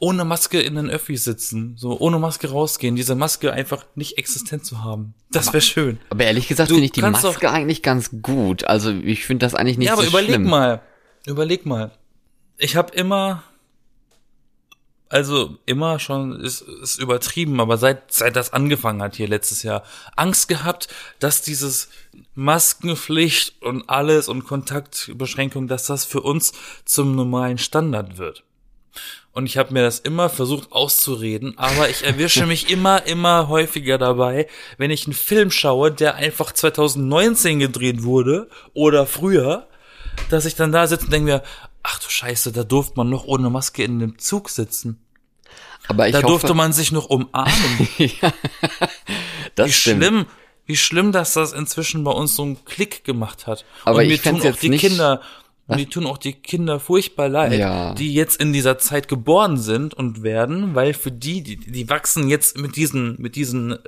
[0.00, 1.74] Ohne Maske in den Öffis sitzen.
[1.78, 2.96] So ohne Maske rausgehen.
[2.96, 5.14] Diese Maske einfach nicht existent zu haben.
[5.30, 5.98] Das wäre schön.
[6.10, 8.64] Aber ehrlich gesagt finde ich die Maske eigentlich ganz gut.
[8.64, 10.48] Also ich finde das eigentlich nicht Ja, aber so überleg schlimm.
[10.48, 10.82] mal.
[11.26, 11.92] Überleg mal.
[12.58, 13.42] Ich habe immer,
[15.14, 19.84] also immer schon, ist, ist übertrieben, aber seit, seit das angefangen hat hier letztes Jahr,
[20.16, 20.88] Angst gehabt,
[21.20, 21.88] dass dieses
[22.34, 26.52] Maskenpflicht und alles und Kontaktbeschränkung, dass das für uns
[26.84, 28.42] zum normalen Standard wird.
[29.30, 33.98] Und ich habe mir das immer versucht auszureden, aber ich erwische mich immer, immer häufiger
[33.98, 34.48] dabei,
[34.78, 39.68] wenn ich einen Film schaue, der einfach 2019 gedreht wurde oder früher,
[40.28, 41.42] dass ich dann da sitze und denke mir,
[41.84, 45.00] ach du Scheiße, da durfte man noch ohne Maske in dem Zug sitzen.
[45.86, 47.52] Aber ich Da hoffe, durfte man sich noch umarmen.
[49.54, 50.02] das Wie stimmt.
[50.04, 50.26] schlimm,
[50.66, 53.64] wie schlimm, dass das inzwischen bei uns so einen Klick gemacht hat.
[53.84, 55.20] Aber und mir ich tun auch die nicht- Kinder,
[55.66, 57.94] mir tun auch die Kinder furchtbar leid, Ja.
[57.94, 62.28] die jetzt in dieser Zeit geboren sind und werden, weil für die, die, die wachsen
[62.28, 63.78] jetzt mit diesen, mit diesen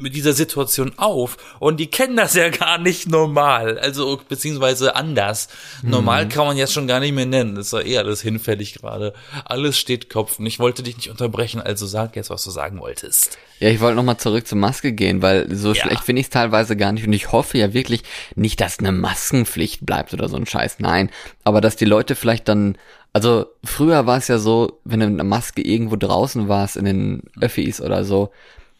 [0.00, 5.48] mit dieser Situation auf und die kennen das ja gar nicht normal, also beziehungsweise anders.
[5.82, 8.74] Normal kann man jetzt schon gar nicht mehr nennen, das ist ja eh alles hinfällig
[8.74, 9.14] gerade.
[9.44, 12.80] Alles steht Kopf und ich wollte dich nicht unterbrechen, also sag jetzt, was du sagen
[12.80, 13.38] wolltest.
[13.60, 15.84] Ja, ich wollte nochmal zurück zur Maske gehen, weil so Ja.
[15.86, 18.02] schlecht finde ich es teilweise gar nicht und ich hoffe ja wirklich
[18.34, 20.76] nicht, dass eine Maskenpflicht bleibt oder so ein Scheiß.
[20.80, 21.10] Nein,
[21.44, 22.76] aber dass die Leute vielleicht dann,
[23.12, 26.84] also früher war es ja so, wenn du mit einer Maske irgendwo draußen warst in
[26.84, 28.30] den Öffis oder so,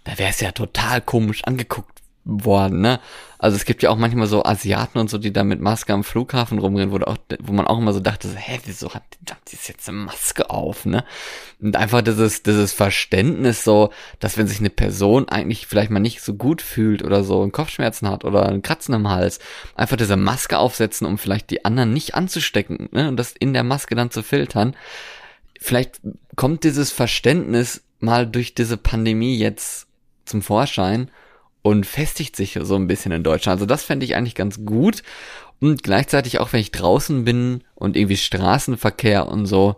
[0.07, 3.01] da wär's ja total komisch angeguckt worden, ne?
[3.38, 6.03] Also es gibt ja auch manchmal so Asiaten und so, die da mit Maske am
[6.03, 9.38] Flughafen rumrennen, wo, auch, wo man auch immer so dachte, so, hä, wieso hat, hat
[9.53, 11.05] die jetzt eine Maske auf, ne?
[11.61, 16.21] Und einfach dieses, dieses Verständnis so, dass wenn sich eine Person eigentlich vielleicht mal nicht
[16.21, 19.38] so gut fühlt oder so und Kopfschmerzen hat oder einen Kratzen im Hals,
[19.77, 23.09] einfach diese Maske aufsetzen, um vielleicht die anderen nicht anzustecken, ne?
[23.09, 24.75] Und das in der Maske dann zu filtern.
[25.61, 26.01] Vielleicht
[26.35, 29.86] kommt dieses Verständnis mal durch diese Pandemie jetzt
[30.26, 31.10] zum Vorschein
[31.62, 33.56] und festigt sich so ein bisschen in Deutschland.
[33.56, 35.02] Also das fände ich eigentlich ganz gut.
[35.60, 39.76] Und gleichzeitig auch, wenn ich draußen bin und irgendwie Straßenverkehr und so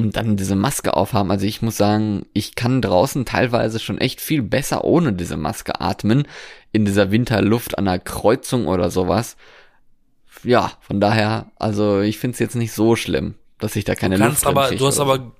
[0.00, 1.30] und dann diese Maske aufhaben.
[1.30, 5.80] Also ich muss sagen, ich kann draußen teilweise schon echt viel besser ohne diese Maske
[5.80, 6.26] atmen.
[6.72, 9.36] In dieser Winterluft an einer Kreuzung oder sowas.
[10.42, 14.16] Ja, von daher, also ich finde es jetzt nicht so schlimm, dass ich da keine
[14.16, 15.32] Du Luft kannst drin aber, du hast aber,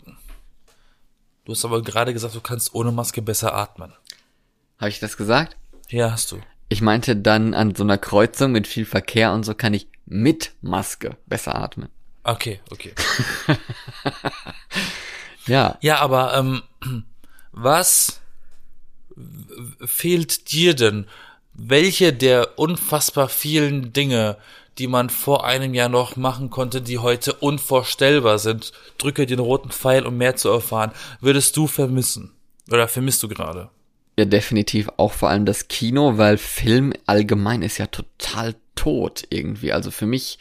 [1.45, 3.93] du hast aber gerade gesagt, du kannst ohne Maske besser atmen.
[4.81, 5.57] Habe ich das gesagt?
[5.91, 6.41] Ja, hast du.
[6.71, 10.53] Ich meinte dann an so einer Kreuzung mit viel Verkehr und so kann ich mit
[10.63, 11.91] Maske besser atmen.
[12.25, 12.95] Okay, okay.
[15.47, 16.63] Ja, Ja, aber ähm,
[17.51, 18.21] was
[19.85, 21.07] fehlt dir denn?
[21.55, 24.37] Welche der unfassbar vielen Dinge,
[24.79, 29.71] die man vor einem Jahr noch machen konnte, die heute unvorstellbar sind, drücke den roten
[29.71, 32.33] Pfeil, um mehr zu erfahren, würdest du vermissen?
[32.71, 33.71] Oder vermisst du gerade?
[34.21, 39.73] Ja, definitiv auch vor allem das Kino, weil Film allgemein ist ja total tot irgendwie.
[39.73, 40.39] Also für mich,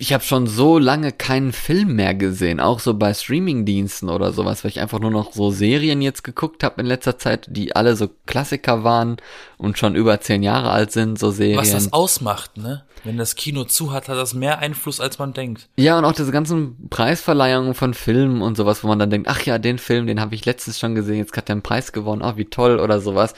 [0.00, 4.64] ich habe schon so lange keinen Film mehr gesehen, auch so bei Streamingdiensten oder sowas,
[4.64, 7.94] weil ich einfach nur noch so Serien jetzt geguckt habe in letzter Zeit, die alle
[7.96, 9.18] so Klassiker waren
[9.58, 11.58] und schon über zehn Jahre alt sind, so Serien.
[11.58, 12.82] Was das ausmacht, ne?
[13.04, 15.68] Wenn das Kino zu hat, hat das mehr Einfluss, als man denkt.
[15.76, 19.42] Ja, und auch diese ganzen Preisverleihungen von Filmen und sowas, wo man dann denkt, ach
[19.42, 22.22] ja, den Film, den habe ich letztens schon gesehen, jetzt hat der einen Preis gewonnen,
[22.22, 23.34] oh, wie toll oder sowas.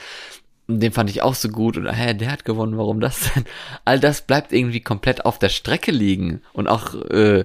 [0.80, 3.44] Den fand ich auch so gut oder hä, der hat gewonnen, warum das denn?
[3.84, 7.44] All das bleibt irgendwie komplett auf der Strecke liegen und auch äh,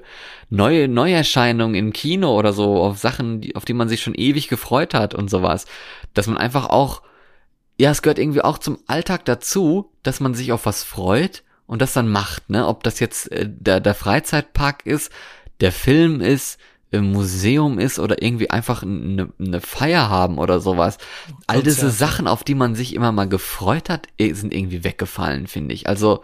[0.50, 4.48] neue Neuerscheinungen im Kino oder so auf Sachen, die, auf die man sich schon ewig
[4.48, 5.66] gefreut hat und sowas,
[6.14, 7.02] dass man einfach auch
[7.80, 11.82] ja, es gehört irgendwie auch zum Alltag dazu, dass man sich auf was freut und
[11.82, 12.68] das dann macht, ne?
[12.68, 15.12] Ob das jetzt äh, der, der Freizeitpark ist,
[15.62, 16.60] der Film ist,
[16.92, 20.98] im Museum ist oder irgendwie einfach eine, eine Feier haben oder sowas.
[21.46, 21.90] All diese.
[21.90, 25.88] Sachen, auf die man sich immer mal gefreut hat, eh, sind irgendwie weggefallen, finde ich.
[25.88, 26.24] Also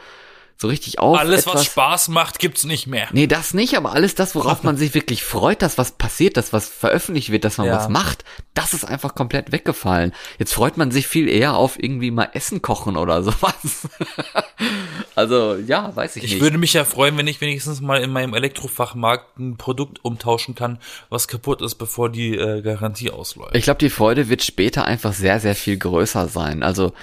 [0.57, 3.07] so richtig auf Alles, was etwas, Spaß macht, gibt's nicht mehr.
[3.11, 6.53] Nee, das nicht, aber alles das, worauf man sich wirklich freut, dass was passiert, dass
[6.53, 7.75] was veröffentlicht wird, dass man Ja.
[7.77, 10.13] was macht, das ist einfach komplett weggefallen.
[10.39, 13.89] Jetzt freut man sich viel eher auf irgendwie mal Essen kochen oder sowas.
[15.15, 16.41] also, ja, weiß ich, Ich nicht.
[16.41, 20.79] würde mich ja freuen, wenn ich wenigstens mal in meinem Elektrofachmarkt ein Produkt umtauschen kann,
[21.09, 23.55] was kaputt ist, bevor die äh, Garantie ausläuft.
[23.55, 26.63] Ich glaube, die Freude wird später einfach sehr, sehr viel größer sein.
[26.63, 26.93] Also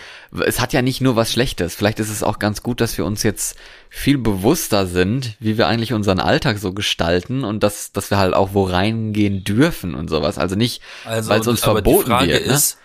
[0.47, 1.75] es hat ja nicht nur was Schlechtes.
[1.75, 3.40] Vielleicht ist es auch ganz gut, dass wir uns jetzt
[3.89, 8.35] viel bewusster sind, wie wir eigentlich unseren Alltag so gestalten und dass, dass wir halt
[8.35, 10.39] auch wo reingehen dürfen und sowas.
[10.39, 12.47] Also nicht, weil es uns aber verboten die Frage wird.
[12.47, 12.53] Ne?
[12.53, 12.79] ist,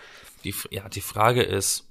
[0.43, 1.85] die, ja, die Frage ist,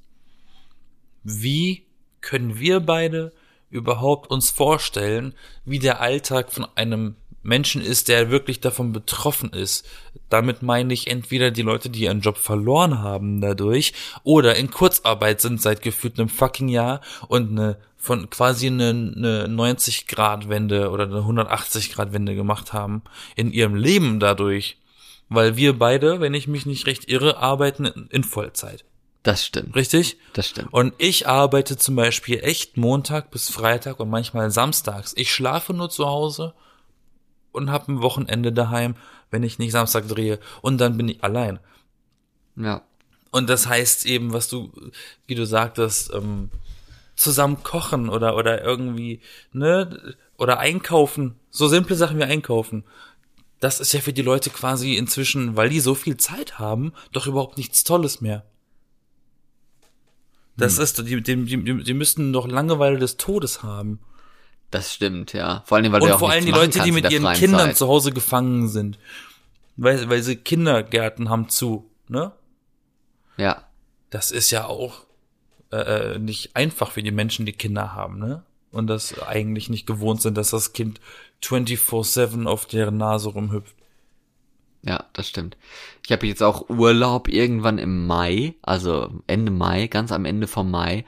[1.22, 1.87] wie
[2.20, 3.33] können wir beide
[3.70, 9.87] überhaupt uns vorstellen, wie der Alltag von einem Menschen ist, der wirklich davon betroffen ist.
[10.30, 13.92] Damit meine ich entweder die Leute, die ihren Job verloren haben dadurch
[14.24, 19.48] oder in Kurzarbeit sind seit gefühlt einem fucking Jahr und eine von quasi eine, eine
[19.48, 23.02] 90 Grad Wende oder eine 180 Grad Wende gemacht haben
[23.37, 24.76] in ihrem Leben dadurch.
[25.30, 28.85] Weil wir beide, wenn ich mich nicht recht irre, arbeiten in- in Vollzeit.
[29.22, 29.74] Das stimmt.
[29.74, 30.18] Richtig?
[30.35, 30.70] Das stimmt.
[30.70, 35.14] Und ich arbeite zum Beispiel echt Montag bis Freitag und manchmal samstags.
[35.16, 36.52] Ich schlafe nur zu Hause
[37.55, 38.97] und habe ein Wochenende daheim,
[39.31, 40.38] wenn ich nicht Samstag drehe.
[40.61, 41.59] Und dann bin ich allein.
[42.57, 42.83] Ja.
[43.31, 44.73] Und das heißt eben, was du,
[45.27, 46.51] wie du sagtest, ähm,
[47.17, 49.21] zusammen kochen oder, oder irgendwie,
[49.53, 51.37] ne, oder einkaufen.
[51.51, 52.85] So simple Sachen wie einkaufen.
[53.61, 57.27] Das ist ja für die Leute quasi inzwischen, weil die so viel Zeit haben, doch
[57.27, 58.45] überhaupt nichts Tolles mehr.
[60.57, 63.99] Das ist, die, die, die, die müssten doch Langeweile des Todes haben.
[64.74, 65.62] Das stimmt, ja.
[65.66, 67.68] Vor allem, weil du Und ja auch vor allem die Leute, die mit ihren Kindern
[67.68, 67.76] Zeit.
[67.76, 68.98] zu Hause gefangen sind.
[69.76, 72.32] Weil, weil sie Kindergärten haben zu, ne?
[73.37, 73.68] Ja.
[74.10, 75.06] das ist ja auch
[75.70, 78.42] äh, nicht einfach für die Menschen, die Kinder haben, ne?
[78.72, 81.00] Und das eigentlich nicht gewohnt sind, dass das Kind
[81.44, 83.76] 24-7 auf deren Nase rumhüpft.
[84.82, 85.56] Ja, das stimmt.
[86.04, 90.68] Ich habe jetzt auch Urlaub irgendwann im Mai, also Ende Mai, ganz am Ende vom
[90.68, 91.04] Mai.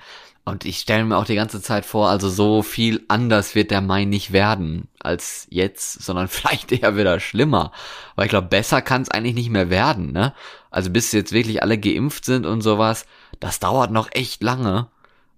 [0.46, 3.80] Und ich stelle mir auch die ganze Zeit vor, also so viel anders wird der
[3.80, 7.72] Mai nicht werden als jetzt, sondern vielleicht eher wieder schlimmer.
[8.14, 10.34] Weil ich glaube, besser kann es eigentlich nicht mehr werden, ne?
[10.70, 13.06] Also bis jetzt wirklich alle geimpft sind und sowas,
[13.40, 14.86] das dauert noch echt lange.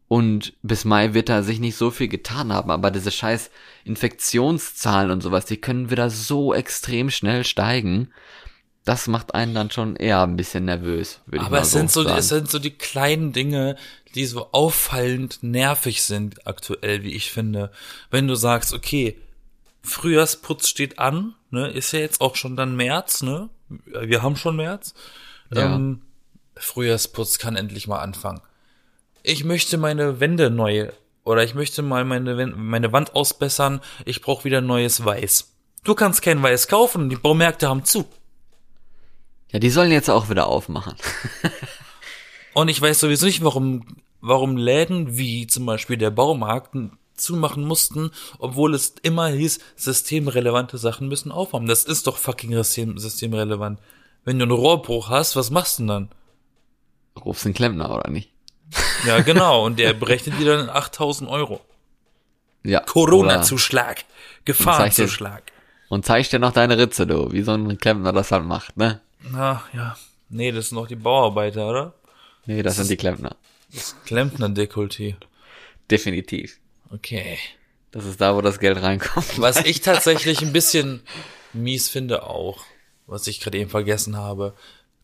[0.09, 3.51] Und bis Mai wird da sich nicht so viel getan haben, aber diese scheiß
[3.85, 8.12] Infektionszahlen und sowas, die können wieder so extrem schnell steigen.
[8.88, 12.05] Das macht einen dann schon eher ein bisschen nervös, würde ich Aber es sind so,
[12.05, 12.16] sagen.
[12.16, 13.77] es sind so die kleinen Dinge,
[14.14, 17.70] die so auffallend nervig sind aktuell, wie ich finde.
[18.11, 19.18] Wenn du sagst, okay,
[19.83, 23.51] Frühjahrsputz steht an, ne, ist ja jetzt auch schon dann März, ne?
[23.68, 24.94] Wir haben schon März.
[25.55, 25.74] Ja.
[25.74, 26.01] Ähm,
[26.57, 28.40] Frühjahrsputz kann endlich mal anfangen.
[29.22, 30.88] Ich möchte meine Wände neu
[31.24, 33.83] oder ich möchte mal meine, meine Wand ausbessern.
[34.07, 35.53] Ich brauche wieder neues Weiß.
[35.85, 38.07] Du kannst kein Weiß kaufen, die Baumärkte haben zu.
[39.50, 40.94] Ja, die sollen jetzt auch wieder aufmachen.
[42.54, 46.74] Und ich weiß sowieso nicht, warum, warum Läden wie zum Beispiel der Baumarkt
[47.14, 51.66] zumachen mussten, obwohl es immer hieß, systemrelevante Sachen müssen aufhaben.
[51.66, 53.80] Das ist doch fucking system, systemrelevant.
[54.24, 56.08] Wenn du einen Rohrbruch hast, was machst du denn dann?
[57.24, 58.30] Rufst den Klempner, oder nicht?
[59.06, 59.64] Ja, genau.
[59.64, 61.61] Und der berechnet dir dann 8000 Euro.
[62.62, 62.80] Ja.
[62.80, 64.04] Corona-Zuschlag.
[64.44, 65.42] Gefahrenzuschlag.
[65.88, 69.00] Und zeigst dir noch deine Ritze, du, wie so ein Klempner das halt macht, ne?
[69.20, 69.96] Na, ja.
[70.28, 71.94] Nee, das sind noch die Bauarbeiter, oder?
[72.46, 73.37] Nee, das sind die Klempner.
[74.07, 75.16] Klempner-Dekolleté.
[75.90, 76.59] Definitiv.
[76.90, 77.38] Okay.
[77.90, 79.40] Das ist da, wo das Geld reinkommt.
[79.40, 81.02] Was ich tatsächlich ein bisschen
[81.52, 82.64] mies finde auch,
[83.07, 84.54] was ich gerade eben vergessen habe,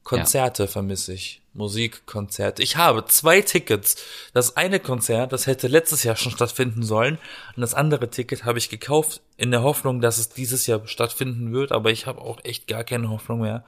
[0.02, 1.40] Konzerte vermisse ich.
[1.54, 2.62] Musikkonzerte.
[2.62, 3.96] Ich habe zwei Tickets.
[4.34, 7.18] Das eine Konzert, das hätte letztes Jahr schon stattfinden sollen.
[7.56, 11.52] Und das andere Ticket habe ich gekauft in der Hoffnung, dass es dieses Jahr stattfinden
[11.52, 11.72] wird.
[11.72, 13.64] Aber ich habe auch echt gar keine Hoffnung mehr.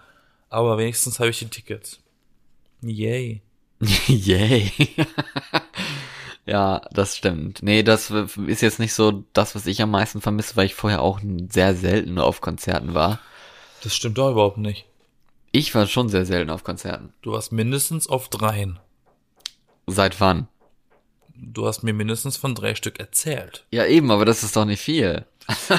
[0.48, 2.00] Aber wenigstens habe ich die Tickets.
[2.82, 3.42] Yay.
[4.06, 4.72] Yay.
[6.46, 7.62] ja, das stimmt.
[7.62, 11.02] Nee, das ist jetzt nicht so das, was ich am meisten vermisse, weil ich vorher
[11.02, 13.20] auch sehr selten auf Konzerten war.
[13.82, 14.87] Das stimmt doch überhaupt nicht.
[15.52, 17.12] Ich war schon sehr selten auf Konzerten.
[17.22, 18.78] Du warst mindestens auf dreien.
[19.87, 20.48] Seit wann?
[21.35, 23.66] Du hast mir mindestens von drei Stück erzählt.
[23.70, 25.24] Ja, eben, aber das ist doch nicht viel.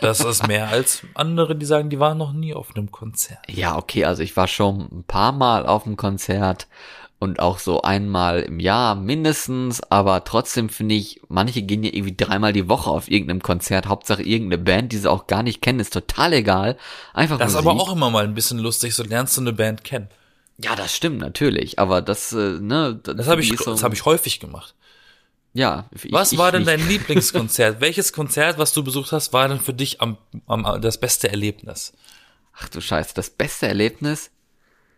[0.00, 3.38] Das ist mehr als andere, die sagen, die waren noch nie auf einem Konzert.
[3.48, 6.66] Ja, okay, also ich war schon ein paar Mal auf dem Konzert
[7.18, 12.14] und auch so einmal im Jahr mindestens, aber trotzdem finde ich, manche gehen ja irgendwie
[12.16, 15.80] dreimal die Woche auf irgendeinem Konzert, Hauptsache irgendeine Band, die sie auch gar nicht kennen,
[15.80, 16.76] ist total egal.
[17.14, 19.84] Einfach Das ist aber auch immer mal ein bisschen lustig, so lernst du eine Band
[19.84, 20.08] kennen.
[20.58, 24.04] Ja, das stimmt natürlich, aber das, äh, ne, Das habe ich, so- das habe ich
[24.04, 24.74] häufig gemacht.
[25.54, 25.88] Ja.
[25.92, 26.70] Ich, Was ich war denn nicht.
[26.70, 27.80] dein Lieblingskonzert?
[27.80, 31.92] Welches Konzert, was du besucht hast, war denn für dich am, am das beste Erlebnis?
[32.52, 34.30] Ach du Scheiße, das beste Erlebnis?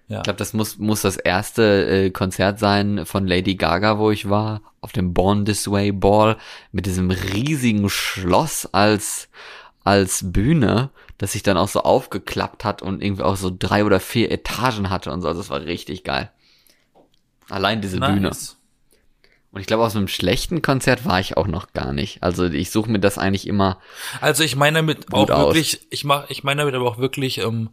[0.09, 0.19] Ja.
[0.19, 4.31] Ich glaube, das muss, muss das erste äh, Konzert sein von Lady Gaga, wo ich
[4.31, 6.37] war, auf dem Born This Way Ball,
[6.73, 9.29] mit diesem riesigen Schloss als,
[9.85, 14.01] als Bühne, das sich dann auch so aufgeklappt hat und irgendwie auch so drei oder
[14.01, 15.29] vier Etagen hatte und so.
[15.29, 16.31] Also das war richtig geil.
[17.49, 18.31] Allein diese Bühne.
[19.57, 22.23] Und ich glaube, aus einem schlechten Konzert war ich auch noch gar nicht.
[22.23, 23.79] Also ich suche mir das eigentlich immer.
[24.21, 25.47] Also ich meine damit auch aus.
[25.47, 27.71] wirklich, ich mach, ich meine damit aber auch wirklich, ähm,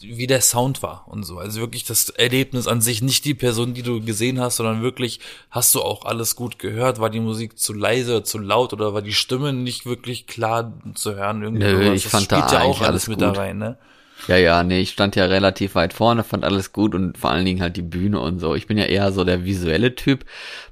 [0.00, 1.36] wie der Sound war und so.
[1.36, 5.20] Also wirklich das Erlebnis an sich, nicht die Person, die du gesehen hast, sondern wirklich,
[5.50, 7.00] hast du auch alles gut gehört?
[7.00, 11.14] War die Musik zu leise, zu laut oder war die Stimme nicht wirklich klar zu
[11.16, 11.42] hören?
[11.42, 13.26] Irgendwie Nö, ich das fand da ja auch alles alles mit gut.
[13.26, 13.76] da rein, ne?
[14.26, 17.44] Ja, ja, nee, ich stand ja relativ weit vorne, fand alles gut und vor allen
[17.44, 18.54] Dingen halt die Bühne und so.
[18.54, 20.24] Ich bin ja eher so der visuelle Typ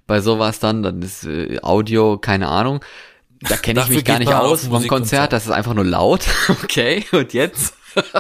[0.07, 2.85] bei sowas dann, dann ist äh, Audio, keine Ahnung.
[3.41, 4.89] Da kenne ich mich gar nicht aus vom Musikkonzert.
[4.89, 6.27] Konzert, das ist einfach nur laut.
[6.49, 7.75] Okay, und jetzt?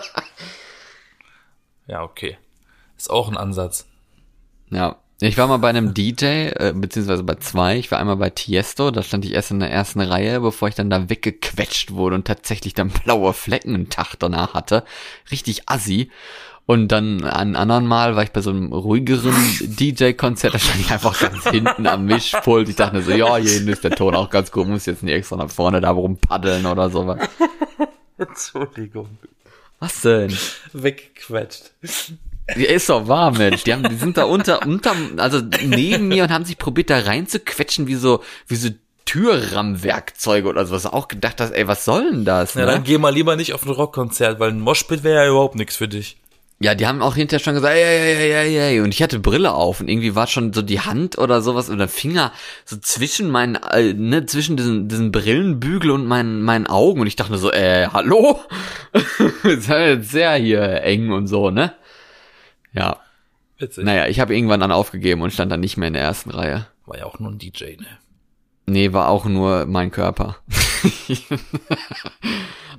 [1.88, 2.36] Ja, okay.
[2.96, 3.86] Ist auch ein Ansatz.
[4.70, 7.76] Ja, ich war mal bei einem DJ, äh, beziehungsweise bei zwei.
[7.78, 10.74] Ich war einmal bei Tiesto, da stand ich erst in der ersten Reihe, bevor ich
[10.74, 14.84] dann da weggequetscht wurde und tatsächlich dann blaue Flecken einen Tag danach hatte.
[15.30, 16.10] Richtig assi.
[16.66, 20.90] Und dann ein anderen Mal war ich bei so einem ruhigeren DJ-Konzert, da stand ich
[20.90, 22.68] einfach ganz hinten am Mischpult.
[22.68, 25.14] Ich dachte so, ja, hier hinten ist der Ton auch ganz gut, muss jetzt nicht
[25.14, 27.20] extra nach vorne da rumpaddeln oder sowas.
[28.18, 29.18] Entschuldigung.
[29.78, 30.36] Was denn?
[30.72, 31.70] Weggequetscht.
[32.54, 33.64] Ja, ist doch wahr, Mensch.
[33.64, 37.00] Die, haben, die sind da unter, unter, also neben mir und haben sich probiert, da
[37.00, 38.68] reinzuquetschen, wie so, wie so
[39.04, 40.86] Türrammwerkzeuge oder sowas.
[40.86, 42.54] Auch gedacht, dass, ey, was soll denn das?
[42.54, 42.72] Ja, ne?
[42.72, 45.76] dann geh mal lieber nicht auf ein Rockkonzert, weil ein Moshpit wäre ja überhaupt nichts
[45.76, 46.18] für dich.
[46.58, 48.80] Ja, die haben auch hinterher schon gesagt, ey, ey, ey, ey, ey.
[48.80, 51.86] Und ich hatte Brille auf und irgendwie war schon so die Hand oder sowas oder
[51.86, 52.32] Finger
[52.64, 57.00] so zwischen meinen, äh, ne, zwischen diesen, diesen Brillenbügel und meinen, meinen Augen.
[57.00, 58.40] Und ich dachte mir so, äh, hallo?
[59.42, 61.74] ist ja jetzt sehr hier eng und so, ne?
[62.76, 63.00] Ja.
[63.58, 63.84] Witzig.
[63.84, 66.66] Naja, ich habe irgendwann dann aufgegeben und stand dann nicht mehr in der ersten Reihe.
[66.84, 67.86] War ja auch nur ein DJ, ne?
[68.66, 70.36] Nee, war auch nur mein Körper.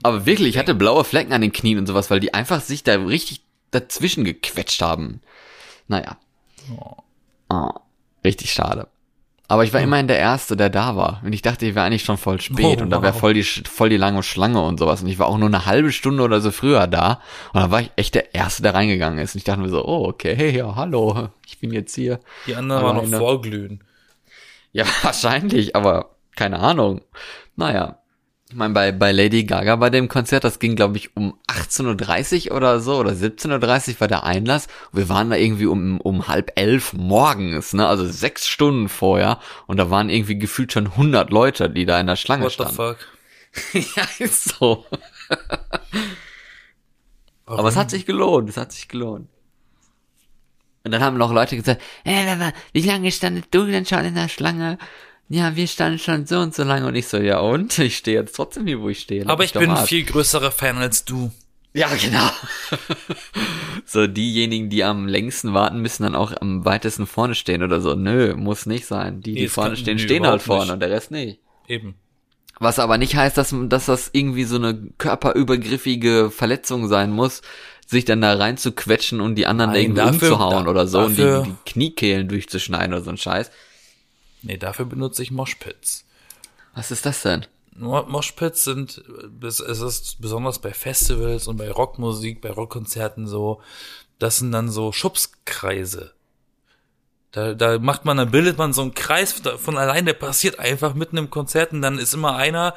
[0.03, 2.83] Aber wirklich, ich hatte blaue Flecken an den Knien und sowas, weil die einfach sich
[2.83, 3.41] da richtig
[3.71, 5.21] dazwischen gequetscht haben.
[5.87, 6.17] Naja.
[6.77, 6.95] Oh.
[7.49, 7.71] Oh,
[8.23, 8.87] richtig schade.
[9.49, 11.21] Aber ich war immerhin der Erste, der da war.
[11.23, 13.19] Und ich dachte, ich wäre eigentlich schon voll spät Oh, und da wäre wow.
[13.19, 15.01] voll die, voll die lange Schlange und sowas.
[15.01, 17.21] Und ich war auch nur eine halbe Stunde oder so früher da.
[17.53, 19.35] Und da war ich echt der Erste, der reingegangen ist.
[19.35, 22.19] Und ich dachte mir so, oh, okay, hey, ja, hallo, ich bin jetzt hier.
[22.45, 23.83] Die anderen waren noch vorglühen.
[24.73, 27.01] Ja, wahrscheinlich, aber keine Ahnung.
[27.55, 27.99] Naja.
[28.49, 32.49] Ich meine, bei, bei Lady Gaga bei dem Konzert, das ging, glaube ich, um 18.30
[32.49, 34.67] Uhr oder so, oder 17.30 Uhr war der Einlass.
[34.91, 39.39] Und wir waren da irgendwie um, um halb elf morgens, ne, also sechs Stunden vorher.
[39.65, 42.55] Und da waren irgendwie gefühlt schon 100 Leute, die da in der Schlange What the
[42.55, 42.75] standen.
[42.75, 42.97] fuck?
[43.95, 44.85] ja, ist so.
[47.45, 49.27] Aber es hat sich gelohnt, es hat sich gelohnt.
[50.85, 54.15] Und dann haben noch Leute gesagt, äh, aber wie lange standest du denn schon in
[54.15, 54.77] der Schlange?
[55.29, 56.87] Ja, wir standen schon so und so lange.
[56.87, 57.77] Und ich so, ja und?
[57.79, 59.27] Ich stehe jetzt trotzdem hier, wo ich stehe.
[59.27, 61.31] Aber ich bin ein viel größerer Fan als du.
[61.73, 62.29] Ja, genau.
[63.85, 67.93] so, diejenigen, die am längsten warten, müssen dann auch am weitesten vorne stehen oder so.
[67.93, 69.21] Nö, muss nicht sein.
[69.21, 70.73] Die, Nee, die es vorne stehen, stehen halt vorne nicht.
[70.73, 71.39] und der Rest nicht.
[71.67, 71.95] Eben.
[72.59, 77.41] Was aber nicht heißt, dass, dass das irgendwie so eine körperübergriffige Verletzung sein muss,
[77.85, 80.87] sich dann da rein zu quetschen und die anderen Nein, irgendwie dafür- umzuhauen da- oder
[80.87, 83.51] so dafür- und die, die Kniekehlen durchzuschneiden oder so ein Scheiß.
[84.47, 86.05] Nee, dafür benutze ich Moshpits.
[86.73, 87.45] Was ist das denn?
[87.75, 89.03] Mo- Moshpits sind,
[89.45, 93.61] es ist besonders bei Festivals und bei Rockmusik, bei Rockkonzerten so,
[94.19, 96.13] das sind dann so Schubskreise.
[97.33, 100.93] Da, da macht man, dann bildet man so einen Kreis von allein, der passiert einfach
[100.93, 102.73] mitten im Konzert und dann ist immer einer,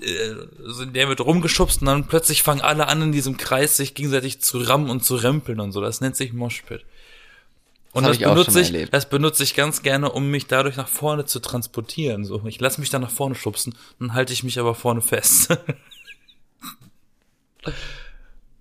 [0.00, 4.40] äh, der wird rumgeschubst und dann plötzlich fangen alle an in diesem Kreis sich gegenseitig
[4.40, 5.82] zu rammen und zu rempeln und so.
[5.82, 6.86] Das nennt sich Moshpit.
[7.96, 8.94] Und das, ich schon benutze ich, erlebt.
[8.94, 12.24] das benutze ich ganz gerne, um mich dadurch nach vorne zu transportieren.
[12.24, 15.50] So, ich lasse mich dann nach vorne schubsen, dann halte ich mich aber vorne fest.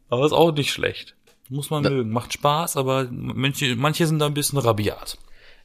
[0.10, 1.16] aber ist auch nicht schlecht.
[1.50, 2.10] Muss man mögen.
[2.12, 5.18] Macht Spaß, aber manche, manche sind da ein bisschen rabiat.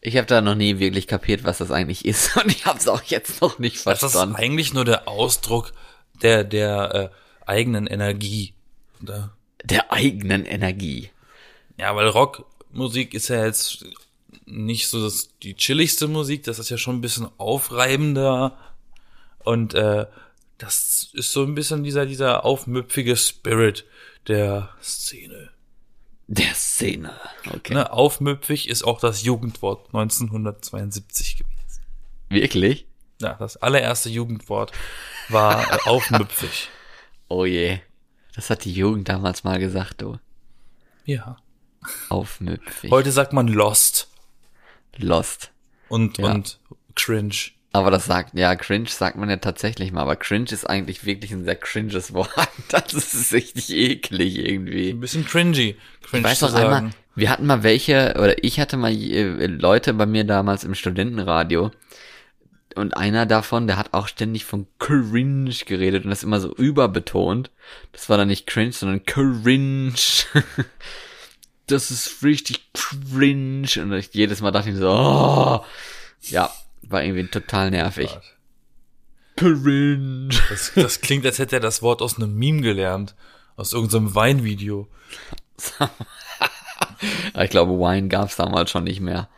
[0.03, 2.89] Ich habe da noch nie wirklich kapiert, was das eigentlich ist und ich habe es
[2.89, 4.37] auch jetzt noch nicht Das ist verstanden.
[4.37, 5.73] eigentlich nur der Ausdruck
[6.23, 6.95] der, der
[7.47, 8.55] äh, eigenen Energie.
[9.01, 9.33] Da,
[9.65, 11.11] Der eigenen Energie.
[11.79, 12.09] Ja, weil
[12.71, 13.85] Rockmusik ist ja jetzt
[14.47, 18.57] nicht so das, die chilligste Musik, das ist ja schon ein bisschen aufreibender
[19.41, 20.07] und äh,
[20.59, 23.85] das ist so ein bisschen dieser dieser aufmüpfige Spirit
[24.29, 25.51] der Szene.
[26.27, 27.13] Der Szene.
[27.53, 27.75] Okay.
[27.75, 31.83] Ne, aufmüpfig ist auch das Jugendwort 1972 gewesen.
[32.29, 32.87] Wirklich?
[33.21, 34.73] Ja, das allererste Jugendwort
[35.29, 36.69] war äh, aufmüpfig.
[37.29, 37.81] Oh je.
[38.35, 40.19] Das hat die Jugend damals mal gesagt, du.
[41.05, 41.37] Ja.
[42.09, 42.91] Aufmüpfig.
[42.91, 44.09] Heute sagt man lost
[44.97, 45.51] Lost.
[45.89, 46.33] und Ja.
[46.33, 46.59] und
[46.95, 47.35] cringe.
[47.73, 51.31] Aber das sagt, ja, cringe sagt man ja tatsächlich mal, aber cringe ist eigentlich wirklich
[51.31, 52.31] ein sehr cringes Wort.
[52.69, 54.91] Das ist richtig eklig irgendwie.
[54.91, 55.77] Ein bisschen cringy.
[56.03, 59.47] Cringe Ich weiß zu noch einmal, wir hatten mal welche, oder ich hatte mal äh,
[59.47, 61.71] Leute bei mir damals im Studentenradio.
[62.77, 67.51] Und einer davon, der hat auch ständig von cringe geredet und das immer so überbetont.
[67.93, 69.95] Das war dann nicht cringe, sondern cringe.
[71.71, 73.69] das ist richtig cringe.
[73.83, 75.65] Und ich, jedes Mal dachte ich so, oh.
[76.23, 76.51] Ja,
[76.83, 78.11] war irgendwie total nervig.
[79.37, 80.29] Cringe.
[80.49, 83.15] Das, das klingt, als hätte er das Wort aus einem Meme gelernt.
[83.57, 84.89] Aus irgendeinem Weinvideo.
[87.39, 89.29] Ich glaube, Wine gab's damals schon nicht mehr.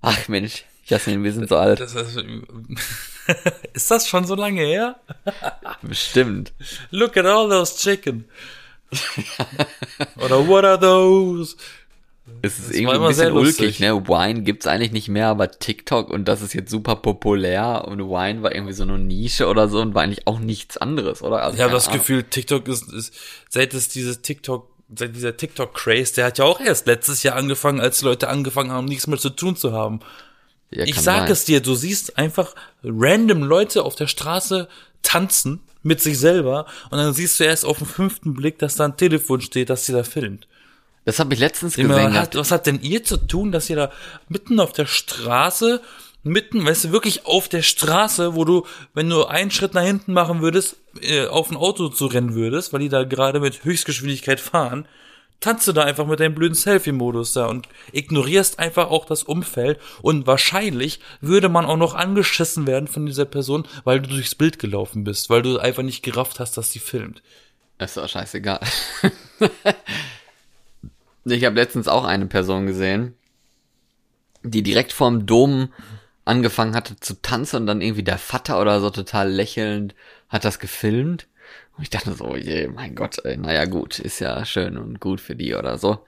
[0.00, 1.80] Ach Mensch, Jasmin, wir sind so alt.
[1.80, 2.16] Das ist,
[3.72, 5.00] ist das schon so lange her?
[5.82, 6.52] Bestimmt.
[6.90, 8.26] Look at all those chicken.
[10.24, 11.56] Oder what are those?
[12.40, 14.06] Es ist war irgendwie ein bisschen ulkig, ne?
[14.06, 18.42] Wine gibt's eigentlich nicht mehr, aber TikTok und das ist jetzt super populär und Wine
[18.42, 21.42] war irgendwie so eine Nische oder so und war eigentlich auch nichts anderes, oder?
[21.42, 21.98] Also, Ich habe das Ahnung.
[21.98, 23.12] Gefühl, TikTok ist, ist
[23.48, 27.80] seit es dieses TikTok, seit dieser TikTok-Craze, der hat ja auch erst letztes Jahr angefangen,
[27.80, 30.00] als die Leute angefangen haben, nichts mehr zu tun zu haben.
[30.70, 31.30] Ja, Ich sag sein.
[31.32, 34.68] es dir, du siehst einfach random Leute auf der Straße
[35.02, 38.84] tanzen mit sich selber und dann siehst du erst auf den fünften Blick, dass da
[38.84, 40.46] ein Telefon steht, das sie da filmt.
[41.04, 42.14] Das habe ich letztens Immer, gesehen.
[42.14, 43.92] hat, was hat denn ihr zu tun, dass ihr da
[44.28, 45.80] mitten auf der Straße,
[46.22, 48.64] mitten, weißt du, wirklich auf der Straße, wo du,
[48.94, 52.72] wenn du einen Schritt nach hinten machen würdest, äh, auf ein Auto zu rennen würdest,
[52.72, 54.86] weil die da gerade mit Höchstgeschwindigkeit fahren,
[55.42, 59.78] tanzt du da einfach mit deinem blöden Selfie-Modus da und ignorierst einfach auch das Umfeld
[60.00, 64.58] und wahrscheinlich würde man auch noch angeschissen werden von dieser Person, weil du durchs Bild
[64.58, 67.22] gelaufen bist, weil du einfach nicht gerafft hast, dass sie filmt.
[67.78, 68.60] ist doch scheißegal.
[71.24, 73.14] ich habe letztens auch eine Person gesehen,
[74.42, 75.72] die direkt vorm Dom
[76.24, 79.94] angefangen hatte zu tanzen und dann irgendwie der Vater oder so total lächelnd
[80.28, 81.26] hat das gefilmt.
[81.76, 85.20] Und ich dachte so, je, mein Gott, ey, naja gut, ist ja schön und gut
[85.20, 86.04] für die oder so.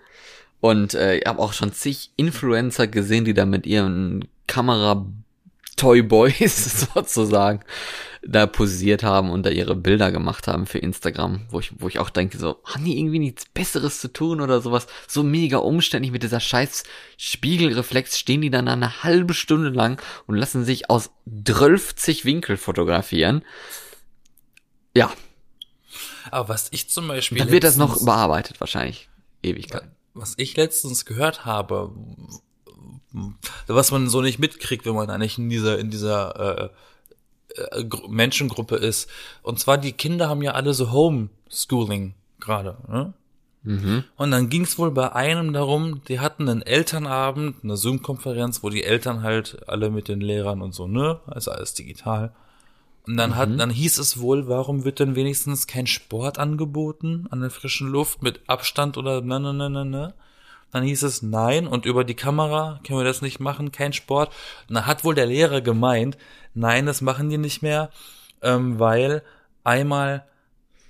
[0.60, 5.06] Und äh, ich habe auch schon zig Influencer gesehen, die da mit ihren Kamera
[5.76, 7.60] Toy Boys sozusagen
[8.26, 11.98] da posiert haben und da ihre Bilder gemacht haben für Instagram, wo ich, wo ich
[11.98, 14.86] auch denke, so, haben die irgendwie nichts Besseres zu tun oder sowas?
[15.06, 16.84] So mega umständlich mit dieser scheiß
[17.18, 21.10] Spiegelreflex stehen die dann eine halbe Stunde lang und lassen sich aus
[21.44, 23.42] 12 Winkel fotografieren.
[24.96, 25.12] Ja.
[26.30, 27.38] Aber was ich zum Beispiel.
[27.38, 29.08] Dann wird das noch bearbeitet, wahrscheinlich.
[29.42, 29.84] Ewigkeit.
[30.14, 31.92] Was ich letztens gehört habe,
[33.66, 36.70] was man so nicht mitkriegt, wenn man eigentlich in dieser, in dieser
[37.54, 39.08] äh, äh, Menschengruppe ist.
[39.42, 42.76] Und zwar, die Kinder haben ja alle so Homeschooling gerade.
[42.88, 43.14] Ne?
[43.62, 44.04] Mhm.
[44.16, 48.70] Und dann ging es wohl bei einem darum, die hatten einen Elternabend, eine Zoom-Konferenz, wo
[48.70, 51.20] die Eltern halt alle mit den Lehrern und so, ne?
[51.26, 52.34] Also alles digital.
[53.06, 57.40] Und dann hat, dann hieß es wohl, warum wird denn wenigstens kein Sport angeboten an
[57.40, 60.14] der frischen Luft mit Abstand oder ne, ne, ne, ne, ne?
[60.70, 64.32] Dann hieß es nein und über die Kamera können wir das nicht machen, kein Sport.
[64.68, 66.16] Und dann hat wohl der Lehrer gemeint,
[66.54, 67.90] nein, das machen die nicht mehr,
[68.42, 69.22] ähm, weil
[69.62, 70.24] einmal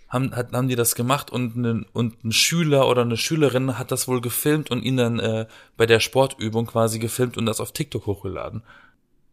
[0.09, 3.91] haben, hat, haben die das gemacht und, ne, und ein Schüler oder eine Schülerin hat
[3.91, 5.47] das wohl gefilmt und ihn dann äh,
[5.77, 8.63] bei der Sportübung quasi gefilmt und das auf TikTok hochgeladen.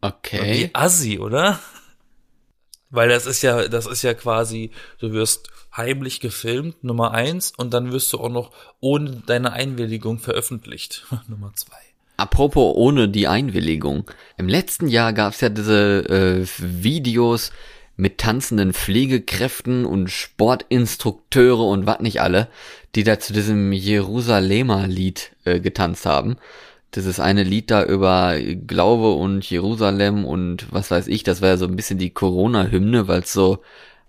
[0.00, 0.52] Okay.
[0.52, 1.60] Wie assi, oder?
[2.92, 4.70] Weil das ist ja, das ist ja quasi,
[5.00, 10.18] du wirst heimlich gefilmt, Nummer eins, und dann wirst du auch noch ohne deine Einwilligung
[10.18, 11.78] veröffentlicht, Nummer zwei.
[12.18, 14.08] Apropos ohne die Einwilligung.
[14.36, 17.50] Im letzten Jahr gab's ja diese äh, Videos
[17.96, 22.48] mit tanzenden Pflegekräften und Sportinstrukteure und was nicht alle,
[22.94, 26.36] die da zu diesem Jerusalemer Lied äh, getanzt haben.
[26.92, 31.48] Das ist eine Lied da über Glaube und Jerusalem und was weiß ich, das war
[31.48, 33.62] ja so ein bisschen die Corona-Hymne, weil es so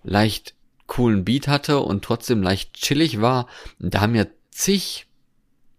[0.03, 0.53] leicht
[0.85, 3.47] coolen Beat hatte und trotzdem leicht chillig war.
[3.79, 5.07] Da haben ja zig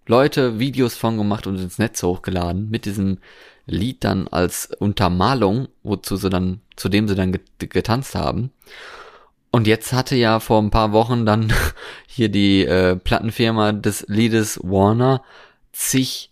[0.06, 3.18] Leute Videos von gemacht und ins Netz hochgeladen mit diesem
[3.66, 8.50] Lied dann als Untermalung, wozu sie dann, zu dem sie dann getanzt haben.
[9.50, 11.52] Und jetzt hatte ja vor ein paar Wochen dann
[12.06, 15.22] hier die äh, Plattenfirma des Liedes Warner
[15.72, 16.30] zig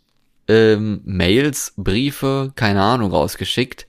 [0.49, 3.87] ähm, Mails, Briefe, keine Ahnung, rausgeschickt,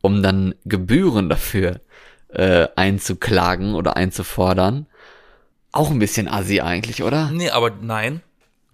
[0.00, 1.80] um dann Gebühren dafür
[2.28, 4.86] äh, einzuklagen oder einzufordern.
[5.72, 7.30] Auch ein bisschen assi eigentlich, oder?
[7.30, 8.22] Nee, aber nein,